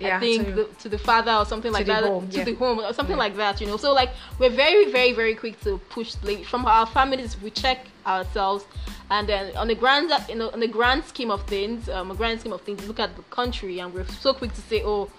Yeah, 0.00 0.16
I 0.16 0.20
think 0.20 0.46
to- 0.46 0.52
the, 0.58 0.64
to 0.82 0.88
the 0.94 0.98
father 1.10 1.32
or 1.40 1.44
something 1.52 1.72
like 1.72 1.86
that 1.86 2.04
home, 2.04 2.28
to 2.30 2.38
yeah. 2.38 2.44
the 2.50 2.54
home 2.54 2.78
or 2.78 2.92
something 2.98 3.16
Yeah. 3.18 3.26
like 3.26 3.36
that. 3.42 3.60
You 3.60 3.66
know, 3.70 3.78
so 3.84 3.88
like 4.00 4.10
we're 4.38 4.56
very 4.64 4.84
very 4.98 5.12
very 5.20 5.34
quick 5.42 5.56
to 5.66 5.70
push 5.96 6.10
blame 6.22 6.44
from 6.44 6.62
our 6.66 6.86
families. 6.86 7.30
We 7.44 7.50
check 7.64 7.78
ourselves. 8.06 8.64
And 9.10 9.28
then 9.28 9.56
on 9.56 9.68
the 9.68 9.74
grand 9.74 10.10
you 10.28 10.34
know 10.34 10.50
on 10.50 10.60
the 10.60 10.68
grand 10.68 11.04
scheme 11.04 11.30
of 11.30 11.44
things 11.46 11.88
um 11.88 12.10
a 12.10 12.14
grand 12.14 12.40
scheme 12.40 12.52
of 12.52 12.62
things 12.62 12.86
look 12.88 12.98
at 12.98 13.14
the 13.16 13.22
country 13.24 13.78
and 13.78 13.92
we're 13.92 14.06
so 14.06 14.32
quick 14.32 14.52
to 14.54 14.60
say 14.62 14.82
oh 14.82 15.10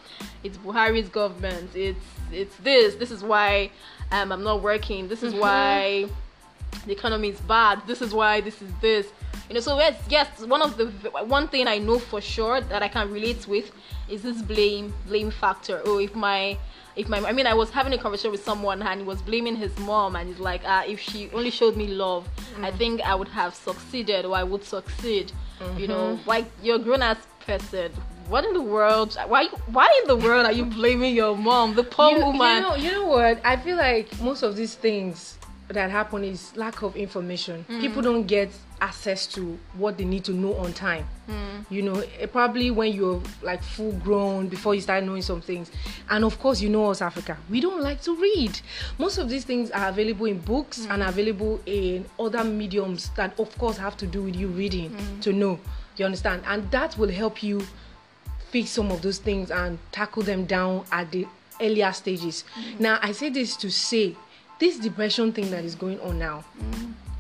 it's 0.44 0.58
buhari's 0.58 1.08
government 1.08 1.70
it's 1.76 2.00
it's 2.32 2.56
this 2.58 2.96
this 2.96 3.12
is 3.12 3.24
why 3.24 3.70
um, 4.12 4.32
i'm 4.32 4.44
not 4.44 4.62
working 4.62 5.08
this 5.08 5.22
is 5.22 5.34
why 5.36 6.06
the 6.88 6.92
economy 6.92 7.30
is 7.30 7.40
bad 7.42 7.82
this 7.88 8.02
is 8.02 8.14
why 8.14 8.42
this 8.42 8.62
is 8.62 8.72
this. 8.82 9.08
You 9.50 9.54
know 9.54 9.62
so 9.62 9.78
yes 9.78 10.02
yes 10.10 10.28
one 10.42 10.62
of 10.62 10.76
the 10.78 10.86
one 11.26 11.48
thing 11.48 11.68
i 11.68 11.78
know 11.78 12.00
for 12.00 12.20
sure 12.20 12.62
that 12.62 12.82
i 12.82 12.88
can 12.88 13.12
relate 13.12 13.48
with 13.48 13.72
is 14.10 14.22
this 14.22 14.42
blame 14.42 14.94
blame 15.08 15.32
factor. 15.32 15.82
Oh 15.86 16.00
if 16.00 16.16
my 16.16 16.58
if 16.96 17.08
my 17.10 17.20
i 17.20 17.32
mean 17.32 17.48
i 17.48 17.54
was 17.54 17.70
having 17.70 17.94
a 17.94 17.98
conversation 17.98 18.32
with 18.32 18.44
someone 18.44 18.82
and 18.82 19.02
he 19.02 19.06
was 19.06 19.22
blaming 19.22 19.56
his 19.56 19.78
mom 19.80 20.16
and 20.16 20.30
he's 20.30 20.40
like 20.40 20.62
ah 20.66 20.84
if 20.86 21.00
she 21.00 21.30
only 21.32 21.50
showed 21.50 21.76
me 21.76 21.88
love 21.88 22.28
i 22.62 22.72
think 22.72 23.02
i 23.02 23.14
would 23.14 23.28
have 23.28 23.54
succeeded 23.54 24.26
or 24.26 24.36
i 24.36 24.44
would 24.44 24.64
succeed. 24.64 25.32
You 25.78 25.88
know 25.88 26.20
like 26.26 26.46
you're 26.62 26.76
a 26.76 26.80
grown-ass 26.80 27.18
person. 27.46 27.92
What 28.28 28.44
in 28.44 28.54
the 28.54 28.62
world? 28.62 29.18
Why 29.28 29.46
why 29.68 29.88
in 30.02 30.08
the 30.08 30.16
world 30.16 30.46
are 30.46 30.52
you 30.52 30.66
blaming 30.66 31.16
your 31.16 31.38
mom 31.38 31.76
the 31.76 31.84
poor 31.84 32.12
you, 32.12 32.26
woman? 32.26 32.56
you 32.56 32.62
know 32.62 32.76
you 32.76 32.92
know 32.92 33.06
what? 33.06 33.40
I 33.46 33.56
feel 33.56 33.78
like 33.78 34.08
most 34.20 34.44
of 34.44 34.56
these 34.56 34.76
things 34.76 35.38
that 35.70 35.90
happen 35.90 36.24
is 36.24 36.56
lack 36.56 36.82
of 36.84 36.96
information. 36.96 37.66
Mm. 37.68 37.82
People 37.82 38.02
don't 38.02 38.28
get 38.28 38.50
access 38.82 39.26
to 39.26 39.58
what 39.78 39.98
they 39.98 40.06
need 40.06 40.24
to 40.26 40.32
know 40.34 40.54
on 40.56 40.74
time. 40.74 41.08
Mm. 41.28 41.66
You 41.70 41.82
know 41.82 42.04
eh, 42.20 42.28
probably 42.28 42.70
when 42.72 42.94
you're 42.94 43.22
like 43.42 43.64
full 43.64 43.94
grown 43.94 44.48
before 44.48 44.76
you 44.76 44.82
start 44.82 45.04
knowing 45.04 45.22
some 45.22 45.42
things. 45.42 45.72
And 46.10 46.24
of 46.24 46.38
course 46.40 46.62
you 46.62 46.70
know 46.70 46.92
us 46.92 47.02
africa. 47.02 47.38
We 47.50 47.62
don't 47.62 47.82
like 47.82 48.02
to 48.02 48.16
read. 48.16 48.60
Most 49.00 49.18
of 49.18 49.30
these 49.30 49.44
things 49.44 49.72
are 49.72 49.90
available 49.90 50.28
in 50.28 50.40
books 50.40 50.86
mm. 50.86 50.94
and 50.94 51.04
available 51.04 51.60
in 51.66 52.06
other 52.20 52.44
mediums 52.44 53.10
that 53.16 53.40
of 53.40 53.58
course 53.58 53.78
have 53.78 53.98
to 53.98 54.08
do 54.08 54.24
with 54.24 54.36
you 54.36 54.48
reading 54.50 54.96
to 55.22 55.34
know. 55.34 55.60
You 55.98 56.06
understand? 56.06 56.44
And 56.46 56.70
that 56.72 56.98
will 56.98 57.10
help 57.10 57.42
you 57.42 57.66
fix 58.50 58.70
some 58.72 58.92
of 58.92 59.02
those 59.02 59.18
things 59.18 59.50
and 59.50 59.80
tackle 59.92 60.24
them 60.24 60.46
down 60.46 60.86
at 60.92 61.12
the 61.12 61.26
earlier 61.62 61.92
stages. 61.94 62.44
Now, 62.80 63.00
I 63.02 63.12
say 63.12 63.30
this 63.30 63.56
to 63.58 63.72
say 63.72 64.16
this 64.60 64.78
depression 64.78 65.32
thing 65.32 65.52
that 65.52 65.64
is 65.64 65.76
going 65.76 66.00
on 66.02 66.20
now. 66.20 66.44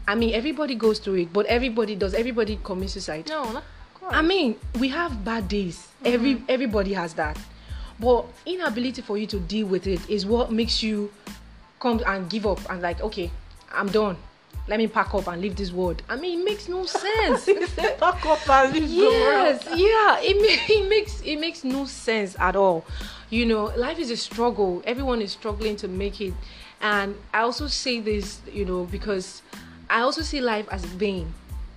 I 0.07 0.15
mean, 0.15 0.33
everybody 0.33 0.75
goes 0.75 0.99
through 0.99 1.15
it, 1.15 1.33
but 1.33 1.45
everybody 1.47 1.95
does. 1.95 2.13
Everybody 2.13 2.59
commits 2.63 2.93
suicide. 2.93 3.27
no 3.27 3.51
not, 3.51 3.63
of. 4.01 4.13
I 4.13 4.21
mean, 4.21 4.57
we 4.79 4.89
have 4.89 5.23
bad 5.25 5.47
days. 5.47 5.87
Every 6.03 6.35
mm-hmm. 6.35 6.45
everybody 6.47 6.93
has 6.93 7.13
that. 7.15 7.37
But 7.99 8.25
inability 8.45 9.01
for 9.01 9.17
you 9.17 9.25
to 9.27 9.39
deal 9.39 9.67
with 9.67 9.87
it 9.87 10.07
is 10.09 10.25
what 10.25 10.51
makes 10.51 10.83
you 10.83 11.11
come 11.79 12.01
and 12.05 12.29
give 12.29 12.45
up 12.45 12.59
and 12.69 12.81
like, 12.81 13.01
okay, 13.01 13.31
I'm 13.73 13.87
done. 13.87 14.17
Let 14.67 14.79
me 14.79 14.87
pack 14.87 15.13
up 15.13 15.27
and 15.27 15.41
leave 15.41 15.55
this 15.55 15.71
world. 15.71 16.01
I 16.09 16.15
mean, 16.15 16.41
it 16.41 16.43
makes 16.43 16.67
no 16.67 16.85
sense. 16.85 17.45
Pack 17.99 18.25
up 18.25 18.49
and 18.49 18.73
leave 18.73 18.89
the 18.89 18.97
world. 18.97 19.11
yes 19.13 19.63
yeah 19.75 20.19
it, 20.21 20.37
ma- 20.41 20.73
it 20.75 20.89
makes 20.89 21.21
it 21.21 21.35
makes 21.37 21.63
no 21.63 21.85
sense 21.85 22.35
at 22.39 22.55
all 22.55 22.83
you 23.29 23.45
know 23.45 23.65
life 23.75 23.99
is 23.99 24.09
a 24.09 24.17
struggle 24.17 24.81
everyone 24.85 25.21
is 25.21 25.31
struggling 25.31 25.75
to 25.75 25.87
make 25.87 26.19
it 26.21 26.33
and 26.85 27.15
i 27.33 27.39
also 27.41 27.67
say 27.67 27.99
this 27.99 28.39
you 28.51 28.63
know 28.63 28.85
because 28.85 29.41
i 29.89 29.99
also 30.01 30.21
see 30.21 30.39
life 30.39 30.67
as 30.71 30.83
vain 30.85 31.25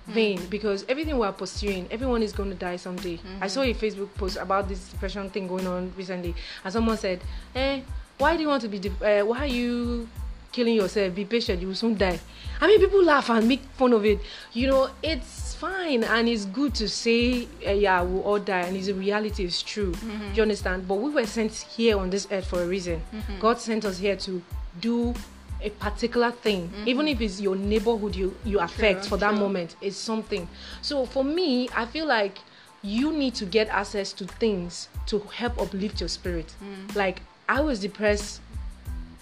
vain 0.09 0.41
because 0.49 0.85
everything 0.89 1.19
we're 1.19 1.33
pursuing 1.33 1.87
everyone 1.91 2.23
is 2.23 2.33
going 2.33 2.49
to 2.49 2.57
die 2.57 2.77
someday. 2.77 3.21
I 3.43 3.47
saw 3.49 3.61
a 3.63 3.75
facebook 3.75 4.09
post 4.15 4.39
about 4.39 4.67
this 4.69 4.89
depression 4.89 5.29
thing 5.29 5.47
going 5.47 5.67
on 5.67 5.93
recently 5.99 6.35
and 6.65 6.73
someone 6.73 6.97
said 6.97 7.21
eh 7.55 7.81
why 8.17 8.35
do 8.37 8.43
you 8.43 8.49
want 8.49 8.63
to 8.63 8.69
be 8.69 8.79
dep- 8.79 9.03
uh, 9.03 9.23
why 9.29 9.39
are 9.41 9.47
you 9.61 10.09
killing 10.51 10.75
yourself? 10.75 11.15
Be 11.15 11.25
patient 11.27 11.61
you 11.61 11.69
will 11.69 11.75
soon 11.75 11.95
die. 11.97 12.19
I 12.61 12.67
mean 12.67 12.81
people 12.81 13.05
laugh 13.05 13.29
and 13.31 13.47
make 13.47 13.61
fun 13.77 13.93
of 13.93 14.05
it. 14.07 14.19
You 14.55 14.69
know 14.69 14.91
it's 15.03 15.55
fine 15.55 16.03
and 16.05 16.27
it's 16.29 16.47
good 16.47 16.75
to 16.77 16.89
say 16.89 17.47
uh, 17.67 17.71
yeah 17.73 18.01
we'll 18.01 18.23
all 18.23 18.39
die 18.41 18.61
and 18.61 18.77
it's 18.79 18.89
a 18.89 18.95
reality 18.95 19.45
it's 19.45 19.63
true. 19.63 19.93
You 20.35 20.43
understand? 20.43 20.89
But 20.89 20.97
we 21.05 21.11
were 21.11 21.27
sent 21.27 21.53
here 21.53 21.99
on 21.99 22.09
this 22.11 22.27
earth 22.33 22.47
for 22.47 22.63
a 22.63 22.67
reason. 22.67 23.03
God 23.41 23.59
sent 23.61 23.85
us 23.85 23.99
here 23.99 24.17
to 24.17 24.43
do 24.81 25.15
a 25.61 25.71
particular 25.71 26.31
thing 26.31 26.69
mm-hmm. 26.69 26.89
even 26.89 27.09
if 27.09 27.21
it's 27.21 27.41
your 27.41 27.57
neighborhood 27.57 28.15
you 28.15 28.35
you 28.45 28.61
affect 28.61 29.07
for 29.07 29.17
that 29.17 29.31
true. 29.31 29.41
moment 29.41 29.75
it's 29.81 29.97
something 29.97 30.49
so 30.83 31.05
for 31.05 31.25
me 31.25 31.69
i 31.75 31.85
feel 31.85 32.07
like 32.07 32.39
you 32.83 33.13
need 33.13 33.35
to 33.35 33.45
get 33.45 33.69
access 33.69 34.13
to 34.13 34.25
things 34.25 34.89
to 35.07 35.19
help 35.19 35.61
uplift 35.61 36.01
your 36.01 36.09
spirit. 36.09 36.55
Mm. 36.63 36.95
Like 36.95 37.23
I 37.49 37.61
was 37.61 37.81
depressed 37.81 38.41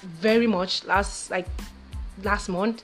very 0.02 0.46
much 0.46 0.84
last 0.84 1.30
like 1.30 1.46
last 2.22 2.48
month 2.48 2.82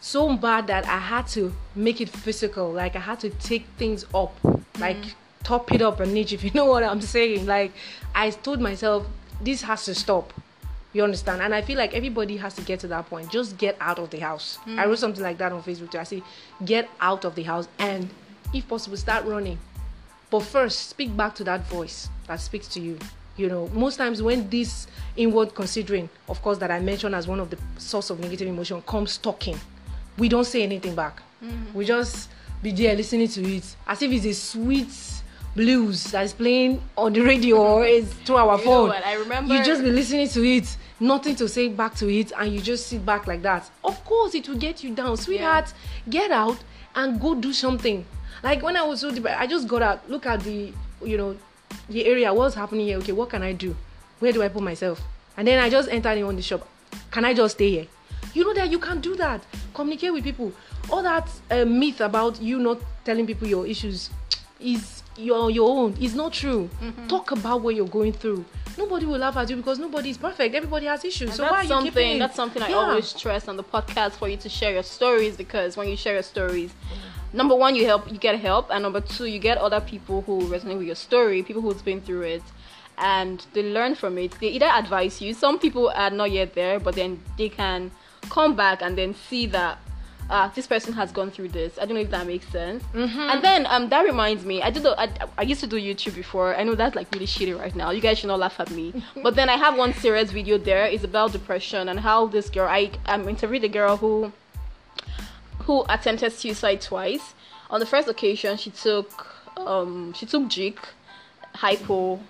so 0.00 0.34
bad 0.36 0.66
that 0.66 0.86
I 0.86 0.98
had 0.98 1.26
to 1.28 1.52
make 1.74 2.00
it 2.00 2.08
physical. 2.08 2.70
Like 2.70 2.96
I 2.96 3.00
had 3.00 3.20
to 3.20 3.30
take 3.30 3.66
things 3.76 4.04
up, 4.14 4.34
mm-hmm. 4.42 4.80
like 4.80 5.14
top 5.42 5.72
it 5.72 5.82
up 5.82 6.00
a 6.00 6.06
niche 6.06 6.32
If 6.32 6.44
you 6.44 6.50
know 6.52 6.64
what 6.72 6.82
I'm 6.82 7.00
saying, 7.00 7.46
like 7.46 7.72
I 8.14 8.30
told 8.30 8.60
myself 8.60 9.06
this 9.40 9.62
has 9.62 9.84
to 9.86 9.94
stop. 9.94 10.32
You 10.92 11.04
understand? 11.04 11.40
And 11.40 11.54
I 11.54 11.62
feel 11.62 11.78
like 11.78 11.94
everybody 11.94 12.36
has 12.38 12.54
to 12.54 12.62
get 12.62 12.80
to 12.80 12.88
that 12.88 13.06
point. 13.08 13.30
Just 13.30 13.56
get 13.58 13.76
out 13.80 13.98
of 13.98 14.10
the 14.10 14.18
house. 14.18 14.58
I 14.66 14.86
wrote 14.86 14.98
something 14.98 15.22
like 15.22 15.38
that 15.38 15.52
on 15.52 15.62
Facebook 15.62 15.92
too. 15.92 15.98
I 15.98 16.04
say, 16.04 16.22
get 16.64 16.88
out 17.00 17.24
of 17.24 17.34
the 17.36 17.44
house 17.44 17.68
and, 17.78 18.10
if 18.52 18.68
possible, 18.68 18.96
start 18.96 19.24
running. 19.24 19.58
But 20.30 20.40
first, 20.40 20.88
speak 20.88 21.16
back 21.16 21.34
to 21.36 21.44
that 21.44 21.66
voice 21.68 22.08
that 22.26 22.40
speaks 22.40 22.66
to 22.68 22.80
you. 22.80 22.98
You 23.36 23.48
know, 23.48 23.68
most 23.72 23.96
times 23.96 24.20
when 24.20 24.50
this 24.50 24.86
inward 25.16 25.54
considering, 25.54 26.08
of 26.28 26.42
course, 26.42 26.58
that 26.58 26.70
I 26.70 26.80
mentioned 26.80 27.14
as 27.14 27.26
one 27.26 27.40
of 27.40 27.50
the 27.50 27.58
source 27.78 28.10
of 28.10 28.20
negative 28.20 28.48
emotion 28.48 28.82
comes 28.82 29.16
talking, 29.16 29.58
we 30.18 30.28
don't 30.28 30.44
say 30.44 30.62
anything 30.62 30.94
back. 30.94 31.22
Mm-hmm. 31.42 31.78
We 31.78 31.84
just 31.84 32.28
be 32.62 32.72
there 32.72 32.94
listening 32.94 33.28
to 33.28 33.42
it 33.56 33.64
as 33.86 34.02
if 34.02 34.10
it's 34.12 34.26
a 34.26 34.34
sweet 34.34 34.92
blues 35.56 36.04
that 36.12 36.24
is 36.24 36.32
playing 36.32 36.82
on 36.96 37.12
the 37.12 37.20
radio 37.20 37.56
or 37.56 37.86
is 37.86 38.12
through 38.24 38.36
our 38.36 38.58
You 38.58 38.64
phone. 38.64 38.90
I 38.90 39.14
remember- 39.14 39.54
you 39.54 39.64
just 39.64 39.82
be 39.82 39.90
listening 39.90 40.28
to 40.28 40.44
it, 40.44 40.76
nothing 41.00 41.34
to 41.36 41.48
say 41.48 41.68
back 41.68 41.94
to 41.96 42.08
it, 42.08 42.32
and 42.38 42.52
you 42.52 42.60
just 42.60 42.86
sit 42.86 43.04
back 43.04 43.26
like 43.26 43.42
that. 43.42 43.68
Of 43.82 44.04
course, 44.04 44.34
it 44.34 44.48
will 44.48 44.58
get 44.58 44.84
you 44.84 44.94
down, 44.94 45.16
sweetheart. 45.16 45.72
Get 46.08 46.30
out 46.30 46.58
and 46.94 47.20
go 47.20 47.34
do 47.34 47.52
something. 47.52 48.04
Like 48.42 48.62
when 48.62 48.76
I 48.76 48.82
was 48.82 49.00
so 49.00 49.10
depressed, 49.10 49.40
I 49.40 49.46
just 49.46 49.66
got 49.66 49.82
out, 49.82 50.08
look 50.10 50.26
at 50.26 50.40
the, 50.40 50.72
you 51.02 51.16
know, 51.16 51.36
the 51.88 52.06
area, 52.06 52.32
what's 52.32 52.54
happening 52.54 52.86
here? 52.86 52.98
Okay, 52.98 53.12
what 53.12 53.30
can 53.30 53.42
I 53.42 53.52
do? 53.52 53.76
Where 54.18 54.32
do 54.32 54.42
I 54.42 54.48
put 54.48 54.62
myself? 54.62 55.00
And 55.36 55.46
then 55.46 55.58
I 55.58 55.70
just 55.70 55.88
entered 55.88 56.18
in 56.18 56.24
on 56.24 56.36
the 56.36 56.42
shop. 56.42 56.68
Can 57.10 57.24
I 57.24 57.34
just 57.34 57.54
stay 57.56 57.70
here? 57.70 57.86
You 58.34 58.44
know 58.44 58.54
that 58.54 58.70
you 58.70 58.78
can 58.78 59.00
do 59.00 59.16
that. 59.16 59.42
Communicate 59.74 60.12
with 60.12 60.24
people. 60.24 60.52
All 60.90 61.02
that 61.02 61.28
uh, 61.50 61.64
myth 61.64 62.00
about 62.00 62.40
you 62.40 62.58
not 62.58 62.78
telling 63.04 63.26
people 63.26 63.48
your 63.48 63.66
issues 63.66 64.10
is 64.60 65.02
your 65.16 65.50
your 65.50 65.68
own. 65.68 65.96
It's 66.00 66.14
not 66.14 66.32
true. 66.32 66.70
Mm-hmm. 66.80 67.08
Talk 67.08 67.32
about 67.32 67.62
what 67.62 67.74
you're 67.74 67.88
going 67.88 68.12
through. 68.12 68.44
Nobody 68.82 69.06
will 69.06 69.18
laugh 69.18 69.36
at 69.36 69.50
you 69.50 69.56
because 69.56 69.78
nobody 69.78 70.10
is 70.10 70.18
perfect. 70.18 70.54
Everybody 70.54 70.86
has 70.86 71.04
issues. 71.04 71.34
so 71.34 71.42
that's 71.42 71.52
why 71.52 71.58
are 71.58 71.62
you 71.62 71.68
something 71.68 71.92
keeping 71.92 72.18
that's 72.18 72.36
something 72.42 72.62
I 72.62 72.70
Yeah. 72.70 72.76
always 72.82 73.06
stress 73.08 73.42
on 73.46 73.56
the 73.56 73.64
podcast 73.76 74.12
for 74.12 74.26
you 74.32 74.38
to 74.38 74.48
share 74.48 74.72
your 74.72 74.82
stories 74.82 75.36
because 75.36 75.76
when 75.76 75.88
you 75.88 75.96
share 76.04 76.14
your 76.14 76.22
stories, 76.34 76.70
number 77.40 77.54
one 77.64 77.72
you 77.78 77.84
help 77.92 78.10
you 78.10 78.18
get 78.28 78.36
help 78.40 78.66
and 78.72 78.82
number 78.82 79.00
two 79.14 79.26
you 79.34 79.38
get 79.38 79.56
other 79.58 79.80
people 79.92 80.22
who 80.26 80.34
resonate 80.54 80.78
with 80.78 80.86
your 80.92 81.00
story, 81.08 81.42
people 81.42 81.62
who's 81.62 81.82
been 81.82 82.00
through 82.00 82.22
it 82.36 82.42
and 82.98 83.44
they 83.54 83.62
learn 83.62 83.94
from 83.94 84.16
it. 84.18 84.32
They 84.40 84.48
either 84.48 84.70
advise 84.82 85.20
you, 85.22 85.34
some 85.34 85.58
people 85.58 85.90
are 86.02 86.10
not 86.10 86.30
yet 86.30 86.54
there, 86.54 86.80
but 86.80 86.94
then 86.94 87.22
they 87.38 87.48
can 87.50 87.90
come 88.30 88.54
back 88.56 88.82
and 88.82 88.96
then 88.96 89.14
see 89.28 89.46
that 89.58 89.78
uh, 90.30 90.48
this 90.54 90.66
person 90.66 90.92
has 90.94 91.10
gone 91.12 91.30
through 91.30 91.48
this. 91.48 91.76
I 91.76 91.84
don't 91.84 91.94
know 91.94 92.00
if 92.00 92.10
that 92.10 92.26
makes 92.26 92.46
sense. 92.48 92.84
And 92.94 93.42
then 93.42 93.66
um, 93.66 93.88
that 93.88 94.02
reminds 94.02 94.44
me, 94.44 94.62
I 94.62 94.70
did. 94.70 94.84
the- 94.84 94.98
I, 94.98 95.08
I 95.36 95.42
used 95.42 95.60
to 95.60 95.66
do 95.66 95.76
YouTube 95.76 96.14
before. 96.14 96.54
I 96.56 96.62
know 96.62 96.74
that's 96.76 96.94
like 96.94 97.12
really 97.12 97.26
shitty 97.26 97.58
right 97.58 97.74
now. 97.74 97.90
You 97.90 98.00
guys 98.00 98.18
should 98.18 98.28
not 98.28 98.38
laugh 98.38 98.60
at 98.60 98.70
me. 98.70 99.02
but 99.22 99.34
then 99.34 99.48
I 99.48 99.56
have 99.56 99.76
one 99.76 99.92
serious 99.94 100.30
video 100.30 100.56
there. 100.56 100.86
It's 100.86 101.04
about 101.04 101.32
depression 101.32 101.88
and 101.88 101.98
how 102.00 102.28
this 102.28 102.48
girl. 102.48 102.68
I 102.68 102.92
um, 103.06 103.28
interviewed 103.28 103.64
a 103.64 103.68
girl 103.68 103.96
who 103.96 104.32
who 105.64 105.84
attempted 105.88 106.32
suicide 106.32 106.80
twice. 106.80 107.34
On 107.70 107.80
the 107.80 107.86
first 107.86 108.08
occasion, 108.08 108.56
she 108.56 108.70
took 108.70 109.26
um 109.56 110.12
she 110.12 110.26
took 110.26 110.44
Jik, 110.44 110.78
hypo, 111.54 112.20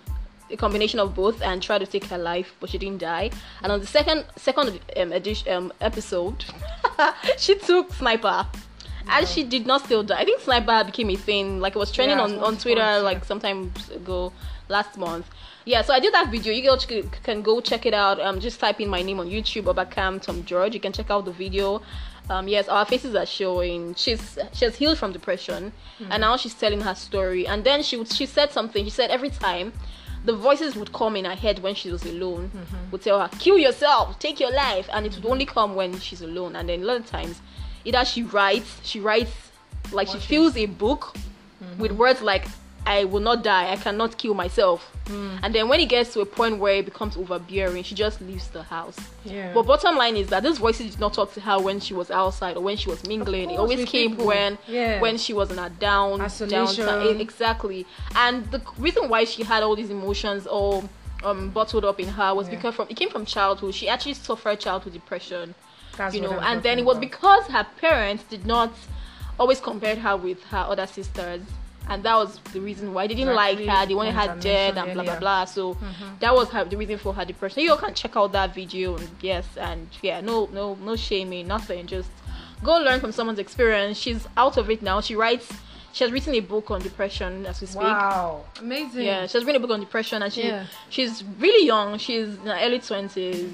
a 0.51 0.57
combination 0.57 0.99
of 1.01 1.15
both, 1.15 1.43
and 1.43 1.63
tried 1.63 1.79
to 1.79 1.87
take 1.87 2.05
her 2.05 2.19
life, 2.19 2.55
but 2.61 2.71
she 2.71 2.79
didn't 2.79 2.99
die. 2.99 3.31
And 3.63 3.71
on 3.73 3.81
the 3.81 3.87
second 3.87 4.25
second 4.37 4.81
um, 4.97 5.13
edition 5.13 5.53
um, 5.53 5.73
episode, 5.81 6.45
she 7.39 7.55
took 7.57 7.93
sniper. 7.95 8.47
And 9.13 9.27
she 9.27 9.43
did 9.43 9.67
not 9.67 9.85
still 9.85 10.03
die. 10.05 10.21
I 10.21 10.25
think 10.25 10.41
sniper 10.41 10.85
became 10.85 11.11
a 11.11 11.17
thing. 11.17 11.59
Like 11.61 11.75
it 11.75 11.79
was 11.79 11.91
trending 11.91 12.19
Yeah, 12.19 12.25
on, 12.25 12.39
on 12.39 12.57
Twitter 12.59 12.81
once, 12.81 12.97
yeah. 12.99 13.09
like 13.11 13.25
sometime 13.25 13.73
ago 13.95 14.33
last 14.69 14.97
month. 14.97 15.27
Yeah, 15.65 15.83
so 15.83 15.93
I 15.93 16.01
did 16.01 16.15
that 16.15 16.31
video. 16.31 16.53
You 16.53 16.63
guys 16.63 16.87
can- 16.87 17.43
go 17.43 17.61
check 17.61 17.87
it 17.87 17.95
out. 17.95 18.21
Um, 18.21 18.41
just 18.41 18.61
type 18.61 18.81
in 18.81 18.89
my 18.89 19.03
name 19.03 19.19
on 19.21 19.29
YouTube, 19.29 19.65
Obakam 19.65 20.21
Tom 20.23 20.45
George. 20.45 20.75
You 20.75 20.81
can 20.81 20.93
check 20.93 21.11
out 21.11 21.25
the 21.25 21.33
video. 21.33 21.83
Um, 22.29 22.47
yes, 22.47 22.69
our 22.69 22.85
faces 22.87 23.15
are 23.17 23.27
showing. 23.27 23.95
She's 23.97 24.39
she 24.53 24.65
has 24.65 24.77
healed 24.77 24.99
from 24.99 25.13
depression, 25.13 25.73
and 26.11 26.21
now 26.21 26.37
she's 26.37 26.55
telling 26.55 26.81
her 26.83 26.95
story. 26.95 27.47
And 27.47 27.65
then 27.65 27.83
she 27.83 27.97
would- 27.97 28.13
she 28.13 28.27
said 28.27 28.53
something. 28.53 28.85
She 28.85 28.91
said 28.91 29.11
every 29.11 29.31
time 29.31 29.73
the 30.25 30.35
voices 30.35 30.77
would 30.77 30.93
come 30.93 31.17
in 31.17 31.25
her 31.25 31.35
head 31.35 31.61
when 31.61 31.75
she 31.75 31.91
was 31.91 32.05
alone, 32.05 32.51
mm-hmm. 32.55 32.91
would 32.91 33.03
tell 33.03 33.21
her 33.21 33.29
kill 33.39 33.59
yourself, 33.59 34.19
take 34.19 34.39
your 34.41 34.53
life, 34.53 34.89
and 34.93 35.07
it 35.07 35.15
would 35.15 35.27
only 35.27 35.47
come 35.47 35.75
when 35.75 35.99
she's 35.99 36.23
alone. 36.23 36.57
And 36.57 36.69
then 36.69 36.83
a 36.83 36.85
lot 36.85 36.97
of 36.99 37.07
times, 37.07 37.41
either 37.85 38.05
she 38.05 38.23
writes, 38.23 38.81
she 38.83 39.01
writes 39.01 39.33
like 39.93 40.09
she 40.09 40.19
fills 40.19 40.57
a 40.57 40.67
book 40.67 41.15
mm-hmm. 41.63 41.81
with 41.81 41.93
words 41.93 42.21
like 42.21 42.47
I 42.87 43.05
will 43.05 43.21
not 43.21 43.45
die, 43.45 43.71
I 43.73 43.77
cannot 43.77 44.17
kill 44.19 44.35
myself. 44.35 44.91
And 45.43 45.53
then 45.53 45.69
when 45.69 45.81
it 45.81 45.89
gets 45.89 46.13
to 46.15 46.21
a 46.21 46.27
point 46.27 46.59
where 46.59 46.75
it 46.77 46.85
becomes 46.85 47.17
overbearing, 47.17 47.83
she 47.83 47.97
just 47.97 48.21
leaves 48.21 48.47
the 48.49 48.63
house. 48.63 48.97
Yeah. 49.25 49.53
But 49.53 49.65
bottom 49.67 49.97
line 49.97 50.17
is 50.17 50.29
that 50.29 50.45
those 50.45 50.59
voices 50.59 50.93
did 50.93 51.01
not 51.01 51.15
talk 51.15 51.35
to 51.35 51.41
her 51.41 51.59
when 51.59 51.81
she 51.81 51.95
was 51.95 52.13
outside 52.13 52.57
or 52.57 52.61
when 52.63 52.77
she 52.77 52.89
was 52.89 53.05
mingling. 53.07 53.51
It 53.51 53.59
always 53.59 53.89
came 53.89 54.11
people. 54.11 54.27
when 54.27 54.57
Yeah. 54.69 55.01
when 55.01 55.19
she 55.19 55.33
was 55.33 55.51
in 55.51 55.59
a 55.59 55.69
down 55.69 56.21
Isolation. 56.21 56.87
down 56.87 57.21
exactly. 57.21 57.87
And 58.15 58.49
the 58.53 58.63
reason 58.79 59.09
why 59.09 59.25
she 59.25 59.43
had 59.43 59.65
all 59.65 59.75
these 59.75 59.91
emotions 59.91 60.47
all 60.47 60.89
um 61.25 61.51
bottled 61.51 61.85
up 61.85 61.99
in 61.99 62.07
her 62.09 62.33
was 62.33 62.47
Yeah. 62.49 62.55
because 62.55 62.75
from 62.77 62.87
it 62.89 62.95
came 62.97 63.11
from 63.11 63.27
childhood. 63.27 63.75
She 63.75 63.89
actually 63.89 64.15
suffered 64.15 64.61
childhood 64.61 64.93
depression 64.93 65.55
That's 65.97 66.15
you 66.15 66.21
know 66.21 66.39
and 66.39 66.63
then 66.63 66.79
it 66.79 66.85
was 66.85 66.99
about. 66.99 67.11
because 67.11 67.45
her 67.49 67.67
parents 67.81 68.23
did 68.31 68.47
not 68.47 68.73
always 69.41 69.59
compare 69.61 69.97
her 69.97 70.17
with 70.17 70.41
her 70.45 70.59
other 70.69 70.87
sisters 70.87 71.41
and 71.89 72.03
that 72.03 72.15
was 72.15 72.39
the 72.53 72.61
reason 72.61 72.95
why 72.95 73.07
they 73.07 73.15
didn't 73.15 73.31
Exactly. 73.33 73.67
like 73.67 73.77
her. 73.77 73.87
They 73.87 73.95
wanted 73.95 74.15
her 74.15 74.37
dead 74.41 74.79
and 74.79 74.93
blah 74.95 75.03
blah 75.03 75.19
blah. 75.19 75.45
So 75.45 75.75
mm-hmm. 75.75 76.19
that 76.21 76.35
was 76.35 76.49
her, 76.51 76.65
the 76.65 76.77
reason 76.77 76.99
for 76.99 77.13
her 77.15 77.25
depression. 77.25 77.63
You 77.63 77.73
all 77.73 77.77
can 77.79 77.95
check 77.95 78.17
out 78.17 78.33
that 78.33 78.55
video 78.55 78.97
and 78.97 79.11
yes 79.21 79.47
and 79.57 79.89
yeah 80.03 80.21
no 80.21 80.49
no 80.53 80.75
no 80.77 80.97
shaming 80.97 81.49
nothing. 81.49 81.87
Just 81.87 82.11
go 82.63 82.77
learn 82.79 83.01
from 83.01 83.13
someone's 83.13 83.39
experience. 83.39 83.99
She's 83.99 84.27
out 84.37 84.57
of 84.57 84.71
it 84.71 84.83
now. 84.83 85.01
She 85.01 85.17
writes 85.17 85.51
she 85.93 86.05
has 86.05 86.13
written 86.13 86.35
a 86.35 86.41
book 86.41 86.71
on 86.71 86.81
depression 86.81 87.47
as 87.47 87.61
we 87.61 87.67
speak 87.67 87.83
Wow, 87.83 88.45
amazing. 88.59 89.05
yeah, 89.05 89.27
she 89.27 89.37
has 89.39 89.45
written 89.45 89.57
a 89.63 89.67
book 89.67 89.75
on 89.75 89.81
depression, 89.81 90.23
and 90.23 90.33
she 90.33 90.45
Yeah. 90.49 90.67
she's 90.89 91.23
really 91.39 91.67
young. 91.67 91.99
She's 91.99 92.29
in 92.29 92.47
her 92.47 92.59
early 92.61 92.79
twenties. 92.81 93.51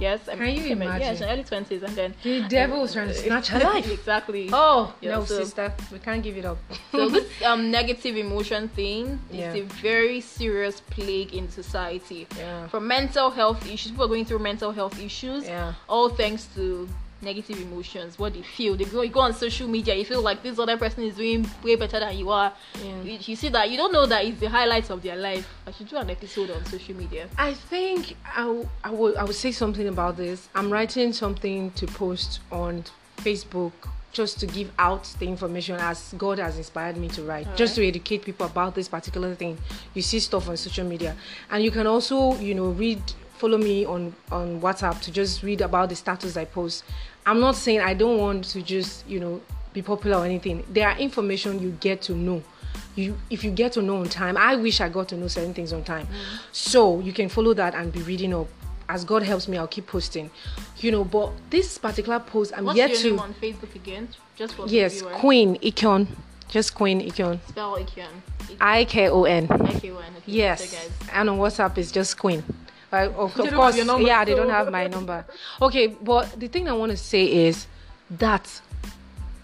Yes, 0.00 0.28
I 0.28 0.34
Can 0.34 0.46
you 0.56 0.62
Yeah, 0.62 0.72
imagine? 0.72 1.08
she's 1.12 1.20
in 1.20 1.28
her 1.28 1.34
early 1.34 1.44
twenties, 1.44 1.82
and 1.84 1.94
then 1.94 2.14
The 2.24 2.40
devil 2.48 2.80
was 2.80 2.92
trying 2.94 3.08
to 3.08 3.14
snatch 3.14 3.46
her 3.48 3.60
life. 3.72 3.88
exactly. 3.88 4.50
Oh 4.52 4.92
Yeah, 5.00 5.12
no, 5.16 5.24
so- 5.24 5.38
sister, 5.44 5.72
we 5.92 6.00
can't 6.00 6.20
give 6.22 6.36
it 6.36 6.44
up. 6.44 6.58
So 6.90 7.08
this 7.14 7.26
um 7.44 7.70
negative 7.70 8.16
emotion 8.16 8.68
thing 8.68 9.20
Yeah. 9.30 9.52
is 9.52 9.62
a 9.62 9.66
very 9.90 10.20
serious 10.20 10.80
plague 10.80 11.32
in 11.32 11.48
society. 11.48 12.26
Yeah. 12.36 12.66
For 12.68 12.80
mental 12.80 13.30
health 13.30 13.64
issues, 13.70 13.92
people 13.92 14.06
are 14.06 14.08
going 14.14 14.24
through 14.24 14.40
mental 14.40 14.72
health 14.72 14.98
issues. 15.00 15.44
Yeah. 15.44 15.74
All 15.88 16.08
thanks 16.08 16.48
to 16.56 16.88
negative 17.24 17.60
emotions, 17.60 18.18
what 18.18 18.34
they 18.34 18.42
feel. 18.42 18.76
They 18.76 18.84
go, 18.84 19.02
you 19.02 19.10
go 19.10 19.20
on 19.20 19.32
social 19.34 19.66
media, 19.68 19.94
you 19.94 20.04
feel 20.04 20.22
like 20.22 20.42
this 20.42 20.58
other 20.58 20.76
person 20.76 21.04
is 21.04 21.16
doing 21.16 21.48
way 21.62 21.76
better 21.76 21.98
than 22.00 22.16
you 22.16 22.30
are. 22.30 22.52
Yeah. 22.82 23.02
You, 23.02 23.18
you 23.20 23.36
see 23.36 23.48
that 23.48 23.70
you 23.70 23.76
don't 23.76 23.92
know 23.92 24.06
that 24.06 24.24
it's 24.24 24.40
the 24.40 24.48
highlights 24.48 24.90
of 24.90 25.02
their 25.02 25.16
life. 25.16 25.48
I 25.66 25.72
should 25.72 25.88
do 25.88 25.96
an 25.96 26.10
episode 26.10 26.50
on 26.50 26.64
social 26.66 26.94
media. 26.94 27.28
I 27.38 27.54
think 27.54 28.16
I, 28.36 28.42
w- 28.42 28.68
I 28.82 28.90
will 28.90 29.18
I 29.18 29.24
will 29.24 29.32
say 29.32 29.52
something 29.52 29.88
about 29.88 30.16
this. 30.16 30.48
I'm 30.54 30.70
writing 30.70 31.12
something 31.12 31.70
to 31.72 31.86
post 31.86 32.40
on 32.52 32.84
Facebook 33.18 33.72
just 34.12 34.38
to 34.40 34.46
give 34.46 34.70
out 34.78 35.04
the 35.18 35.26
information 35.26 35.76
as 35.80 36.14
God 36.16 36.38
has 36.38 36.56
inspired 36.56 36.96
me 36.96 37.08
to 37.08 37.22
write, 37.24 37.48
just 37.56 37.74
to 37.74 37.86
educate 37.86 38.24
people 38.24 38.46
about 38.46 38.74
this 38.74 38.88
particular 38.88 39.34
thing. 39.34 39.58
You 39.94 40.02
see 40.02 40.20
stuff 40.20 40.48
on 40.48 40.56
social 40.56 40.86
media, 40.86 41.16
and 41.50 41.64
you 41.64 41.70
can 41.70 41.86
also 41.86 42.36
you 42.38 42.54
know 42.54 42.68
read 42.68 43.02
follow 43.38 43.58
me 43.58 43.84
on 43.84 44.14
on 44.30 44.60
WhatsApp 44.60 45.00
to 45.02 45.10
just 45.10 45.42
read 45.42 45.60
about 45.60 45.88
the 45.88 45.96
status 45.96 46.36
I 46.36 46.44
post. 46.44 46.84
I'm 47.26 47.40
not 47.40 47.56
saying 47.56 47.80
I 47.80 47.94
don't 47.94 48.18
want 48.18 48.44
to 48.46 48.62
just 48.62 49.06
you 49.08 49.20
know 49.20 49.40
be 49.72 49.82
popular 49.82 50.18
or 50.18 50.24
anything. 50.24 50.64
There 50.70 50.88
are 50.88 50.96
information 50.98 51.60
you 51.60 51.72
get 51.80 52.02
to 52.02 52.14
know. 52.14 52.42
You 52.96 53.18
if 53.30 53.42
you 53.44 53.50
get 53.50 53.72
to 53.72 53.82
know 53.82 53.96
on 53.96 54.08
time 54.08 54.36
i 54.36 54.54
wish 54.54 54.80
i 54.80 54.88
got 54.88 55.08
to 55.08 55.16
know 55.16 55.28
certain 55.28 55.52
things 55.54 55.72
on 55.72 55.84
time. 55.84 56.06
Mm. 56.06 56.38
So 56.52 57.00
you 57.00 57.12
can 57.12 57.28
follow 57.28 57.54
that 57.54 57.74
and 57.74 57.92
be 57.92 58.02
reading 58.02 58.32
up. 58.34 58.48
As 58.88 59.04
god 59.04 59.22
helps 59.22 59.48
me 59.48 59.56
i'll 59.56 59.66
keep 59.66 59.86
posting. 59.86 60.30
You 60.78 60.92
know 60.92 61.04
but 61.04 61.32
this 61.50 61.78
particular 61.78 62.20
post 62.20 62.52
i'm 62.56 62.66
What's 62.66 62.76
yet 62.76 62.90
your 62.90 62.98
to 62.98 63.10
name 63.10 63.20
on 63.20 63.34
Facebook 63.34 63.74
again? 63.74 64.08
Just 64.36 64.54
for 64.54 64.66
yes 64.68 65.00
viewer. 65.00 65.10
queen 65.12 65.56
ikon 65.56 66.06
just 66.48 66.74
queen 66.74 67.00
ikon 67.00 67.40
Spell 67.48 67.76
i-k-o-n 67.76 68.22
I-K-O-N. 68.60 69.48
Yes. 70.26 70.70
So 70.70 70.76
guys. 70.76 70.90
and 71.12 71.30
on 71.30 71.38
whatsapp 71.38 71.76
it's 71.78 71.90
just 71.90 72.16
queen 72.18 72.44
Uh, 72.94 73.10
of, 73.16 73.38
of 73.38 73.52
course 73.52 73.76
number, 73.84 74.06
yeah 74.06 74.24
they 74.24 74.34
don't 74.34 74.50
have 74.50 74.70
my 74.70 74.86
number 74.96 75.24
okay 75.60 75.88
but 75.88 76.38
the 76.38 76.48
thing 76.48 76.68
i 76.68 76.72
want 76.72 76.90
to 76.90 76.96
say 76.96 77.46
is 77.46 77.66
that 78.10 78.60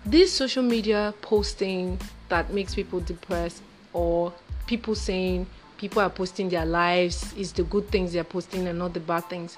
this 0.05 0.33
social 0.33 0.63
media 0.63 1.13
posting 1.21 1.99
that 2.29 2.53
makes 2.53 2.75
people 2.75 3.01
depressed 3.01 3.63
or 3.93 4.33
people 4.67 4.95
saying 4.95 5.47
people 5.81 6.03
are 6.03 6.11
posting 6.11 6.49
their 6.49 6.67
lives 6.67 7.33
is 7.35 7.53
the 7.53 7.63
good 7.65 7.89
things 7.91 8.13
they're 8.13 8.23
posting 8.25 8.67
and 8.67 8.79
not 8.79 8.93
the 8.93 9.01
bad 9.01 9.25
things. 9.31 9.57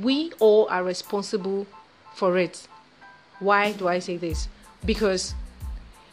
We 0.00 0.32
all 0.40 0.68
are 0.68 0.82
responsible 0.82 1.66
for 2.14 2.36
it. 2.38 2.66
Why 3.38 3.72
do 3.72 3.86
I 3.86 4.00
say 4.00 4.16
this? 4.16 4.48
Because 4.84 5.34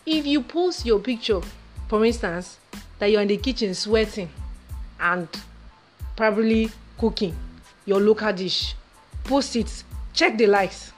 if 0.06 0.26
you 0.26 0.42
post 0.42 0.86
your 0.86 1.00
picture, 1.00 1.42
for 1.88 2.06
instance, 2.06 2.60
that 3.00 3.08
you're 3.12 3.22
in 3.22 3.28
the 3.28 3.38
kitchen 3.38 3.74
sweating 3.74 4.30
and 5.00 5.28
probably 6.16 6.72
cooking 6.98 7.36
your 7.86 8.00
local 8.00 8.34
dish, 8.34 8.76
post 9.24 9.56
it, 9.56 9.84
check 10.14 10.38
the 10.38 10.48
likes. 10.48 10.92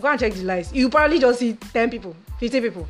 Go 0.00 0.08
and 0.08 0.18
check 0.18 0.32
the 0.32 0.42
likes. 0.42 0.72
You 0.72 0.88
probably 0.88 1.18
just 1.18 1.38
see 1.38 1.52
10 1.54 1.90
people, 1.90 2.16
50 2.40 2.60
people. 2.60 2.88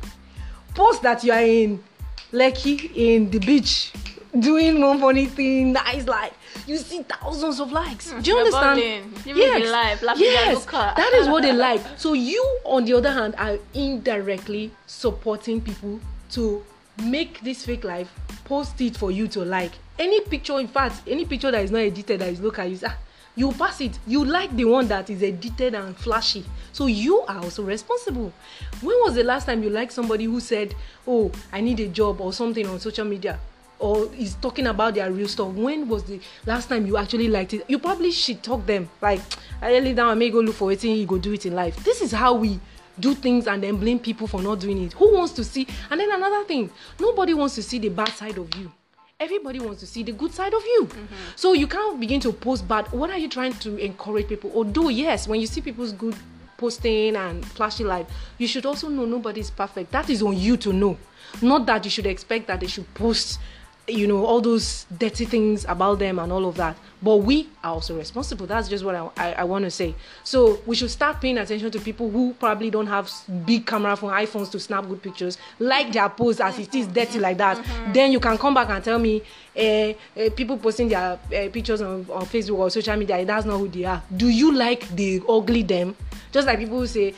Post 0.73 1.01
that 1.03 1.23
you 1.23 1.33
are 1.33 1.41
in 1.41 1.83
Lekki 2.31 2.91
in 2.95 3.29
the 3.29 3.39
beach 3.39 3.91
doing 4.39 4.81
one 4.81 4.99
funny 4.99 5.27
thing, 5.27 5.73
nice 5.73 6.07
like 6.07 6.33
you 6.65 6.77
see 6.77 7.03
thousands 7.03 7.59
of 7.59 7.71
likes. 7.71 8.11
Do 8.21 8.31
you 8.31 8.37
understand? 8.37 8.79
Yes, 9.25 9.71
life, 10.01 10.17
yes, 10.17 10.65
that 10.65 11.11
is 11.15 11.27
what 11.27 11.43
they 11.43 11.53
like. 11.53 11.81
So 11.97 12.13
you, 12.13 12.41
on 12.63 12.85
the 12.85 12.93
other 12.93 13.11
hand, 13.11 13.35
are 13.37 13.57
indirectly 13.73 14.71
supporting 14.87 15.61
people 15.61 15.99
to 16.31 16.63
make 17.03 17.41
this 17.41 17.65
fake 17.65 17.83
life, 17.83 18.11
post 18.45 18.79
it 18.81 18.95
for 18.97 19.11
you 19.11 19.27
to 19.29 19.43
like. 19.43 19.73
Any 19.97 20.21
picture, 20.21 20.59
in 20.59 20.67
fact, 20.67 21.01
any 21.07 21.25
picture 21.25 21.51
that 21.51 21.63
is 21.63 21.71
not 21.71 21.79
edited 21.79 22.19
that 22.21 22.29
is 22.29 22.39
local, 22.41 22.65
you 22.65 22.79
ah, 22.85 22.97
you 23.35 23.51
pass 23.51 23.81
it. 23.81 23.97
You 24.07 24.25
like 24.25 24.55
the 24.55 24.65
one 24.65 24.87
that 24.87 25.09
is 25.09 25.21
edited 25.23 25.75
and 25.75 25.95
flashy. 25.95 26.45
So 26.71 26.87
you 26.87 27.21
are 27.21 27.39
also 27.39 27.63
responsible. 27.63 28.33
When 28.81 28.95
was 29.01 29.15
the 29.15 29.23
last 29.23 29.45
time 29.45 29.63
you 29.63 29.69
liked 29.69 29.91
somebody 29.93 30.25
who 30.25 30.39
said, 30.39 30.75
"Oh, 31.07 31.31
I 31.51 31.61
need 31.61 31.79
a 31.79 31.87
job" 31.87 32.21
or 32.21 32.33
something 32.33 32.65
on 32.67 32.79
social 32.79 33.05
media? 33.05 33.39
or 33.79 34.09
is 34.17 34.35
talking 34.35 34.67
about 34.67 34.93
their 34.95 35.11
real 35.11 35.27
stuff 35.27 35.51
when 35.53 35.89
was 35.89 36.03
the 36.03 36.19
last 36.45 36.69
time 36.69 36.85
you 36.85 36.95
actually 36.95 37.27
liked 37.27 37.53
it 37.53 37.65
you 37.67 37.77
probably 37.77 38.11
should 38.11 38.41
talk 38.41 38.65
them 38.65 38.89
like 39.01 39.19
i 39.61 39.77
lay 39.79 39.93
down 39.93 40.09
and 40.11 40.19
may 40.19 40.29
go 40.29 40.39
look 40.39 40.55
for 40.55 40.69
wetin 40.69 40.97
you 40.97 41.05
go 41.05 41.17
do 41.17 41.33
it 41.33 41.45
in 41.45 41.53
life 41.53 41.75
this 41.83 42.01
is 42.01 42.11
how 42.11 42.33
we 42.33 42.59
do 42.99 43.13
things 43.13 43.47
and 43.47 43.61
then 43.63 43.75
blame 43.77 43.99
people 43.99 44.27
for 44.27 44.41
not 44.41 44.59
doing 44.59 44.81
it 44.83 44.93
who 44.93 45.13
wants 45.13 45.33
to 45.33 45.43
see 45.43 45.67
and 45.89 45.99
then 45.99 46.09
another 46.11 46.43
thing 46.45 46.69
nobody 46.99 47.33
wants 47.33 47.55
to 47.55 47.63
see 47.63 47.79
the 47.79 47.89
bad 47.89 48.09
side 48.09 48.37
of 48.37 48.53
you 48.55 48.71
everybody 49.19 49.59
wants 49.59 49.79
to 49.79 49.87
see 49.87 50.03
the 50.03 50.11
good 50.11 50.33
side 50.33 50.53
of 50.53 50.63
you. 50.63 50.85
Mm-hmm. 50.85 51.15
so 51.35 51.53
you 51.53 51.67
can't 51.67 51.99
begin 51.99 52.19
to 52.21 52.33
post 52.33 52.67
bad. 52.67 52.91
What 52.91 53.09
are 53.09 53.17
you 53.17 53.29
trying 53.29 53.53
to 53.53 53.77
encourage 53.77 54.27
people? 54.27 54.51
Although 54.53 54.89
yes 54.89 55.27
when 55.27 55.39
you 55.39 55.47
see 55.47 55.61
people's 55.61 55.93
good 55.93 56.15
posting 56.57 57.15
and 57.15 57.43
flashy 57.45 57.83
life 57.83 58.07
you 58.37 58.47
should 58.47 58.65
also 58.65 58.89
know 58.89 59.05
nobody 59.05 59.41
is 59.41 59.49
perfect. 59.51 59.91
That 59.91 60.09
is 60.09 60.21
on 60.21 60.37
you 60.37 60.57
to 60.57 60.73
know. 60.73 60.97
Not 61.41 61.65
that 61.65 61.85
you 61.85 61.91
should 61.91 62.05
expect 62.05 62.47
that 62.47 62.59
they 62.59 62.67
should 62.67 62.91
post 62.93 63.39
you 63.87 64.07
know 64.07 64.25
all 64.25 64.39
those 64.39 64.85
dirty 64.97 65.25
things 65.25 65.65
about 65.67 65.99
them 65.99 66.17
and 66.19 66.31
all 66.31 66.45
of 66.45 66.55
that. 66.55 66.77
But 67.01 67.17
we 67.17 67.49
are 67.63 67.73
also 67.73 67.97
responsible. 67.97 68.45
That's 68.45 68.69
just 68.69 68.85
what 68.85 68.95
i, 68.95 69.09
I, 69.17 69.31
I 69.33 69.43
want 69.43 69.65
to 69.65 69.71
say. 69.71 69.93
So 70.23 70.61
we 70.65 70.75
should 70.75 70.89
start 70.89 71.19
paying 71.19 71.37
attention 71.37 71.69
to 71.71 71.79
people 71.79 72.09
who 72.09 72.33
probably 72.35 72.69
don't 72.69 72.87
have 72.87 73.11
big 73.45 73.65
camera 73.65 73.97
phone 73.97 74.13
iphones 74.13 74.49
to 74.51 74.59
snap 74.59 74.87
good 74.87 75.01
pictures 75.01 75.37
like 75.59 75.91
their 75.91 76.07
post 76.07 76.39
as 76.39 76.57
it 76.59 76.73
is 76.73 76.87
dirty 76.87 77.19
like 77.19 77.37
that. 77.37 77.57
Mm-hmm. 77.57 77.93
then 77.93 78.11
you 78.11 78.19
can 78.19 78.37
come 78.37 78.53
back 78.53 78.69
and 78.69 78.83
tell 78.83 78.99
me 78.99 79.21
uh, 79.55 79.59
uh, 79.59 79.93
people 80.35 80.57
posting 80.57 80.87
their 80.87 81.13
uh, 81.13 81.17
pictures 81.51 81.81
on, 81.81 82.05
on 82.09 82.25
facebook 82.25 82.57
or 82.57 82.69
social 82.69 82.95
media 82.95 83.23
that's 83.25 83.45
not 83.45 83.57
who 83.57 83.67
they 83.67 83.83
are. 83.83 84.01
Do 84.15 84.27
you 84.27 84.53
like 84.53 84.87
the 84.95 85.21
ugly 85.27 85.63
them? 85.63 85.95
Just 86.31 86.47
like 86.47 86.57
people 86.59 86.79
who 86.79 86.87
say 86.87 87.13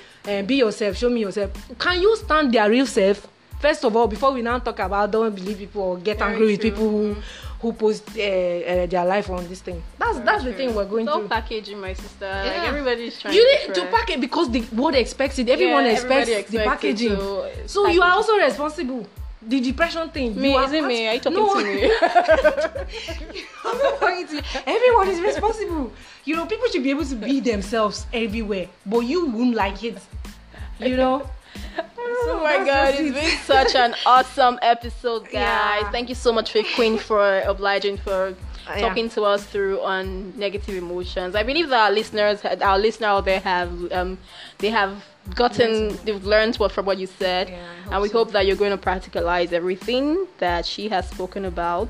be 0.45 0.55
yourself 0.55 0.97
show 0.97 1.09
me 1.09 1.21
yourself. 1.21 1.51
Can 1.77 2.01
you 2.01 2.15
stand 2.17 2.51
their 2.53 2.69
real 2.69 2.87
self 2.87 3.27
first 3.59 3.83
of 3.83 3.95
all 3.95 4.07
before 4.07 4.31
we 4.31 4.41
now 4.41 4.59
talk 4.59 4.79
about 4.79 5.11
don't 5.11 5.35
believe 5.35 5.57
people 5.57 5.81
or 5.81 5.97
get 5.97 6.19
Very 6.19 6.31
angry 6.31 6.47
with 6.47 6.61
people 6.61 6.89
who 6.89 7.15
who 7.61 7.73
post 7.73 8.09
uh, 8.09 8.21
uh, 8.21 8.85
their 8.85 9.05
life 9.05 9.29
on 9.29 9.47
this 9.47 9.61
thing 9.61 9.81
that's 9.97 10.17
Very 10.17 10.25
that's 10.25 10.43
true. 10.43 10.51
the 10.51 10.57
thing 10.57 10.75
we're 10.75 10.85
going 10.85 11.05
to. 11.05 11.11
Stop 11.11 11.21
through 11.21 11.29
packaging 11.29 11.79
my 11.79 11.93
sister 11.93 12.25
yeah. 12.25 12.43
like 12.43 12.67
everybody's 12.67 13.19
trying 13.19 13.35
you 13.35 13.51
need 13.51 13.73
to, 13.73 13.81
to 13.81 13.87
pack 13.87 14.09
it 14.09 14.21
because 14.21 14.51
the 14.51 14.61
world 14.75 14.95
expects 14.95 15.39
it 15.39 15.49
everyone 15.49 15.85
yeah, 15.85 15.91
expects, 15.91 16.29
expects, 16.29 16.51
the 16.51 16.57
packaging 16.59 17.15
so, 17.15 17.51
so 17.65 17.87
you 17.87 18.01
are 18.01 18.11
also 18.11 18.37
responsible 18.37 19.07
the 19.47 19.61
depression 19.61 20.09
thing. 20.09 20.39
Me, 20.39 20.55
is 20.55 20.71
it 20.71 20.83
me? 20.83 21.07
Are 21.07 21.13
you 21.13 21.19
talking 21.19 21.37
no. 21.37 21.59
to 21.59 21.63
me? 21.63 21.83
Everyone 24.65 25.07
is 25.07 25.21
responsible. 25.21 25.93
You 26.23 26.35
know, 26.35 26.45
people 26.45 26.67
should 26.71 26.83
be 26.83 26.89
able 26.89 27.05
to 27.05 27.15
be 27.15 27.39
themselves 27.39 28.05
everywhere, 28.11 28.67
but 28.85 28.99
you 29.01 29.27
won't 29.27 29.55
like 29.55 29.83
it. 29.83 29.97
You 30.79 30.97
know, 30.97 31.29
oh 32.07 32.39
my 32.43 32.65
god, 32.65 32.95
it's 32.97 33.13
been 33.13 33.37
such 33.43 33.75
an 33.75 33.95
awesome 34.05 34.59
episode, 34.61 35.23
guys. 35.23 35.81
Yeah. 35.81 35.91
Thank 35.91 36.09
you 36.09 36.15
so 36.15 36.31
much 36.31 36.51
for 36.51 36.61
Queen 36.75 36.97
for 36.97 37.41
obliging 37.41 37.97
for 37.97 38.35
uh, 38.67 38.79
talking 38.79 39.05
yeah. 39.05 39.11
to 39.11 39.23
us 39.23 39.45
through 39.45 39.81
on 39.81 40.37
negative 40.37 40.75
emotions. 40.75 41.35
I 41.35 41.43
believe 41.43 41.69
that 41.69 41.89
our 41.89 41.91
listeners, 41.91 42.43
our 42.43 42.79
listener 42.79 43.07
out 43.07 43.25
there, 43.25 43.39
have 43.39 43.91
um, 43.91 44.17
they 44.59 44.69
have 44.69 45.03
gotten, 45.33 45.97
they've 46.05 46.23
learned 46.23 46.55
what 46.57 46.71
from 46.71 46.85
what 46.85 46.97
you 46.97 47.07
said, 47.07 47.49
yeah, 47.49 47.65
and 47.91 48.01
we 48.01 48.09
so. 48.09 48.19
hope 48.19 48.31
that 48.31 48.45
you're 48.45 48.55
going 48.55 48.77
to 48.77 48.83
practicalize 48.83 49.51
everything 49.51 50.27
that 50.39 50.65
she 50.65 50.89
has 50.89 51.09
spoken 51.09 51.45
about, 51.45 51.89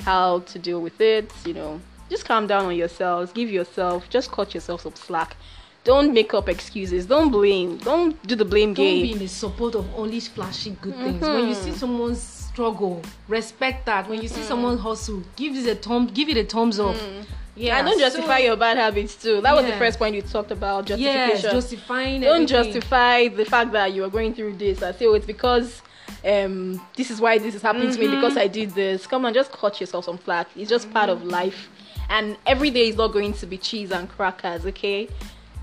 how 0.00 0.40
to 0.40 0.58
deal 0.58 0.80
with 0.80 1.00
it. 1.00 1.32
You 1.44 1.54
know, 1.54 1.80
just 2.10 2.24
calm 2.24 2.46
down 2.46 2.66
on 2.66 2.76
yourselves, 2.76 3.32
give 3.32 3.50
yourself, 3.50 4.08
just 4.10 4.30
cut 4.30 4.54
yourself 4.54 4.82
some 4.82 4.94
slack 4.94 5.36
don't 5.84 6.12
make 6.12 6.32
up 6.34 6.48
excuses. 6.48 7.06
Don't 7.06 7.30
blame. 7.30 7.78
Don't 7.78 8.20
do 8.26 8.36
the 8.36 8.44
blame 8.44 8.74
don't 8.74 8.84
game. 8.84 8.98
Don't 8.98 9.06
be 9.08 9.12
in 9.12 9.18
the 9.18 9.28
support 9.28 9.74
of 9.74 9.86
only 9.96 10.20
flashy 10.20 10.70
good 10.80 10.94
mm-hmm. 10.94 11.18
things. 11.18 11.22
When 11.22 11.48
you 11.48 11.54
see 11.54 11.72
someone 11.72 12.14
struggle, 12.14 13.02
respect 13.28 13.86
that. 13.86 14.08
When 14.08 14.22
you 14.22 14.28
see 14.28 14.42
mm. 14.42 14.48
someone 14.48 14.78
hustle, 14.78 15.22
give 15.36 15.56
it 15.56 15.66
a 15.66 15.74
thumb. 15.74 16.06
Give 16.06 16.28
it 16.28 16.36
a 16.36 16.44
thumbs 16.44 16.78
up. 16.78 16.94
Mm. 16.94 17.24
Yeah, 17.54 17.78
and 17.78 17.86
don't 17.86 17.98
justify 17.98 18.38
so, 18.38 18.44
your 18.44 18.56
bad 18.56 18.78
habits 18.78 19.14
too. 19.14 19.40
That 19.40 19.54
yeah. 19.54 19.60
was 19.60 19.66
the 19.66 19.76
first 19.76 19.98
point 19.98 20.14
you 20.14 20.22
talked 20.22 20.50
about 20.50 20.86
justification. 20.86 21.42
Yes, 21.42 21.42
justifying. 21.42 22.20
Don't 22.22 22.50
everything. 22.50 22.72
justify 22.72 23.28
the 23.28 23.44
fact 23.44 23.72
that 23.72 23.92
you 23.92 24.04
are 24.04 24.08
going 24.08 24.34
through 24.34 24.54
this. 24.54 24.82
I 24.82 24.92
say, 24.92 25.06
oh, 25.06 25.14
it's 25.14 25.26
because 25.26 25.82
um, 26.24 26.80
this 26.96 27.10
is 27.10 27.20
why 27.20 27.38
this 27.38 27.54
is 27.54 27.60
happening 27.60 27.88
mm-hmm. 27.88 27.96
to 27.96 28.00
me 28.00 28.06
mm-hmm. 28.06 28.20
because 28.20 28.36
I 28.38 28.46
did 28.46 28.70
this. 28.70 29.06
Come 29.06 29.26
on, 29.26 29.34
just 29.34 29.52
cut 29.52 29.80
yourself 29.80 30.06
some 30.06 30.18
slack. 30.24 30.48
It's 30.56 30.70
just 30.70 30.86
mm-hmm. 30.86 30.94
part 30.94 31.10
of 31.10 31.24
life, 31.24 31.68
and 32.08 32.38
every 32.46 32.70
day 32.70 32.88
is 32.88 32.96
not 32.96 33.12
going 33.12 33.34
to 33.34 33.46
be 33.46 33.58
cheese 33.58 33.90
and 33.90 34.08
crackers. 34.08 34.64
Okay, 34.64 35.08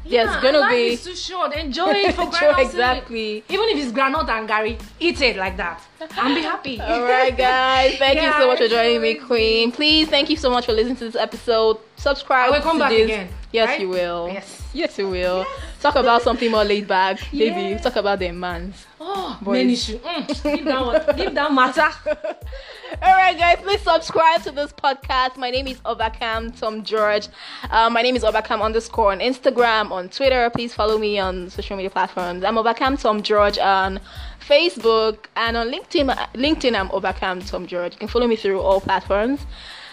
yeah, 0.09 0.25
There's 0.25 0.41
gonna 0.41 0.59
life 0.59 0.71
be. 0.71 0.87
Is 0.93 1.03
too 1.03 1.15
short. 1.15 1.55
Enjoy 1.55 1.91
it 1.95 2.15
for 2.15 2.23
Enjoy 2.23 2.55
exactly. 2.57 3.43
Even 3.49 3.69
if 3.69 3.77
it's 3.77 3.91
granite 3.91 4.29
and 4.29 4.47
Gary, 4.47 4.77
eat 4.99 5.21
it 5.21 5.37
like 5.37 5.57
that 5.57 5.81
and 6.17 6.35
be 6.35 6.41
happy. 6.41 6.79
All 6.81 7.03
right, 7.03 7.35
guys. 7.35 7.97
Thank 7.97 8.15
yeah, 8.15 8.35
you 8.37 8.41
so 8.41 8.47
much 8.47 8.59
for 8.59 8.67
joining 8.67 9.01
me, 9.01 9.15
Queen. 9.15 9.71
Please, 9.71 10.07
thank 10.07 10.29
you 10.29 10.37
so 10.37 10.49
much 10.49 10.65
for 10.65 10.73
listening 10.73 10.95
to 10.97 11.05
this 11.05 11.15
episode. 11.15 11.77
Subscribe. 11.97 12.51
I 12.51 12.57
will 12.57 12.63
come 12.63 12.79
back 12.79 12.89
this. 12.91 13.05
again. 13.05 13.29
Yes, 13.51 13.69
right? 13.69 13.81
you 13.81 13.89
will. 13.89 14.29
Yes. 14.31 14.58
Yes, 14.73 14.97
you 14.99 15.09
will. 15.09 15.39
Yes. 15.39 15.81
Talk 15.81 15.95
about 15.95 16.21
something 16.21 16.51
more 16.51 16.63
laid 16.63 16.87
back, 16.87 17.19
baby. 17.31 17.69
Yes. 17.71 17.83
Talk 17.83 17.95
about 17.95 18.19
the 18.19 18.31
mans. 18.31 18.85
Oh, 18.99 19.37
boys. 19.41 19.53
men 19.55 19.69
issue. 19.71 19.97
Mm, 19.99 20.45
leave 20.45 20.65
that 20.65 20.85
one. 20.85 21.17
leave 21.17 21.33
that 21.33 21.51
matter. 21.53 21.89
All 23.01 23.15
right, 23.15 23.37
guys, 23.37 23.57
please 23.63 23.81
subscribe 23.81 24.43
to 24.43 24.51
this 24.51 24.71
podcast. 24.73 25.37
My 25.37 25.49
name 25.49 25.67
is 25.67 25.79
Obakam 25.81 26.57
Tom 26.59 26.83
George. 26.83 27.27
Uh, 27.71 27.89
my 27.89 28.01
name 28.01 28.15
is 28.15 28.23
Obakam 28.23 28.61
underscore 28.61 29.11
on 29.11 29.19
Instagram, 29.19 29.91
on 29.91 30.09
Twitter. 30.09 30.49
Please 30.51 30.73
follow 30.73 30.97
me 30.97 31.17
on 31.17 31.49
social 31.49 31.75
media 31.77 31.89
platforms. 31.89 32.43
I'm 32.43 32.55
Obakam 32.55 32.99
Tom 32.99 33.23
George 33.23 33.57
on 33.57 33.99
Facebook 34.47 35.25
and 35.35 35.57
on 35.57 35.71
LinkedIn. 35.71 36.15
LinkedIn, 36.33 36.77
I'm 36.79 36.89
Obakam 36.89 37.47
Tom 37.49 37.65
George. 37.65 37.93
You 37.93 37.99
can 37.99 38.07
follow 38.07 38.27
me 38.27 38.35
through 38.35 38.59
all 38.59 38.81
platforms. 38.81 39.41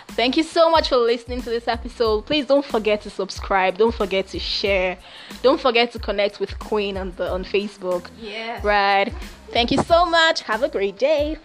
Thank 0.09 0.37
you 0.37 0.43
so 0.43 0.71
much 0.71 0.89
for 0.89 0.97
listening 0.97 1.43
to 1.43 1.51
this 1.51 1.69
episode. 1.69 2.25
Please 2.25 2.47
don't 2.47 2.65
forget 2.65 3.03
to 3.03 3.11
subscribe. 3.11 3.77
Don't 3.77 3.95
forget 3.95 4.29
to 4.29 4.39
share. 4.39 4.97
Don't 5.43 5.61
forget 5.61 5.93
to 5.93 5.99
connect 5.99 6.41
with 6.41 6.59
Queen 6.59 6.97
on 6.97 7.13
the 7.17 7.31
on 7.31 7.45
Facebook. 7.45 8.07
Yeah. 8.19 8.61
Right. 8.63 9.13
Thank 9.51 9.71
you 9.71 9.83
so 9.83 10.07
much. 10.07 10.41
Have 10.43 10.63
a 10.63 10.69
great 10.69 10.99
day. 10.99 11.37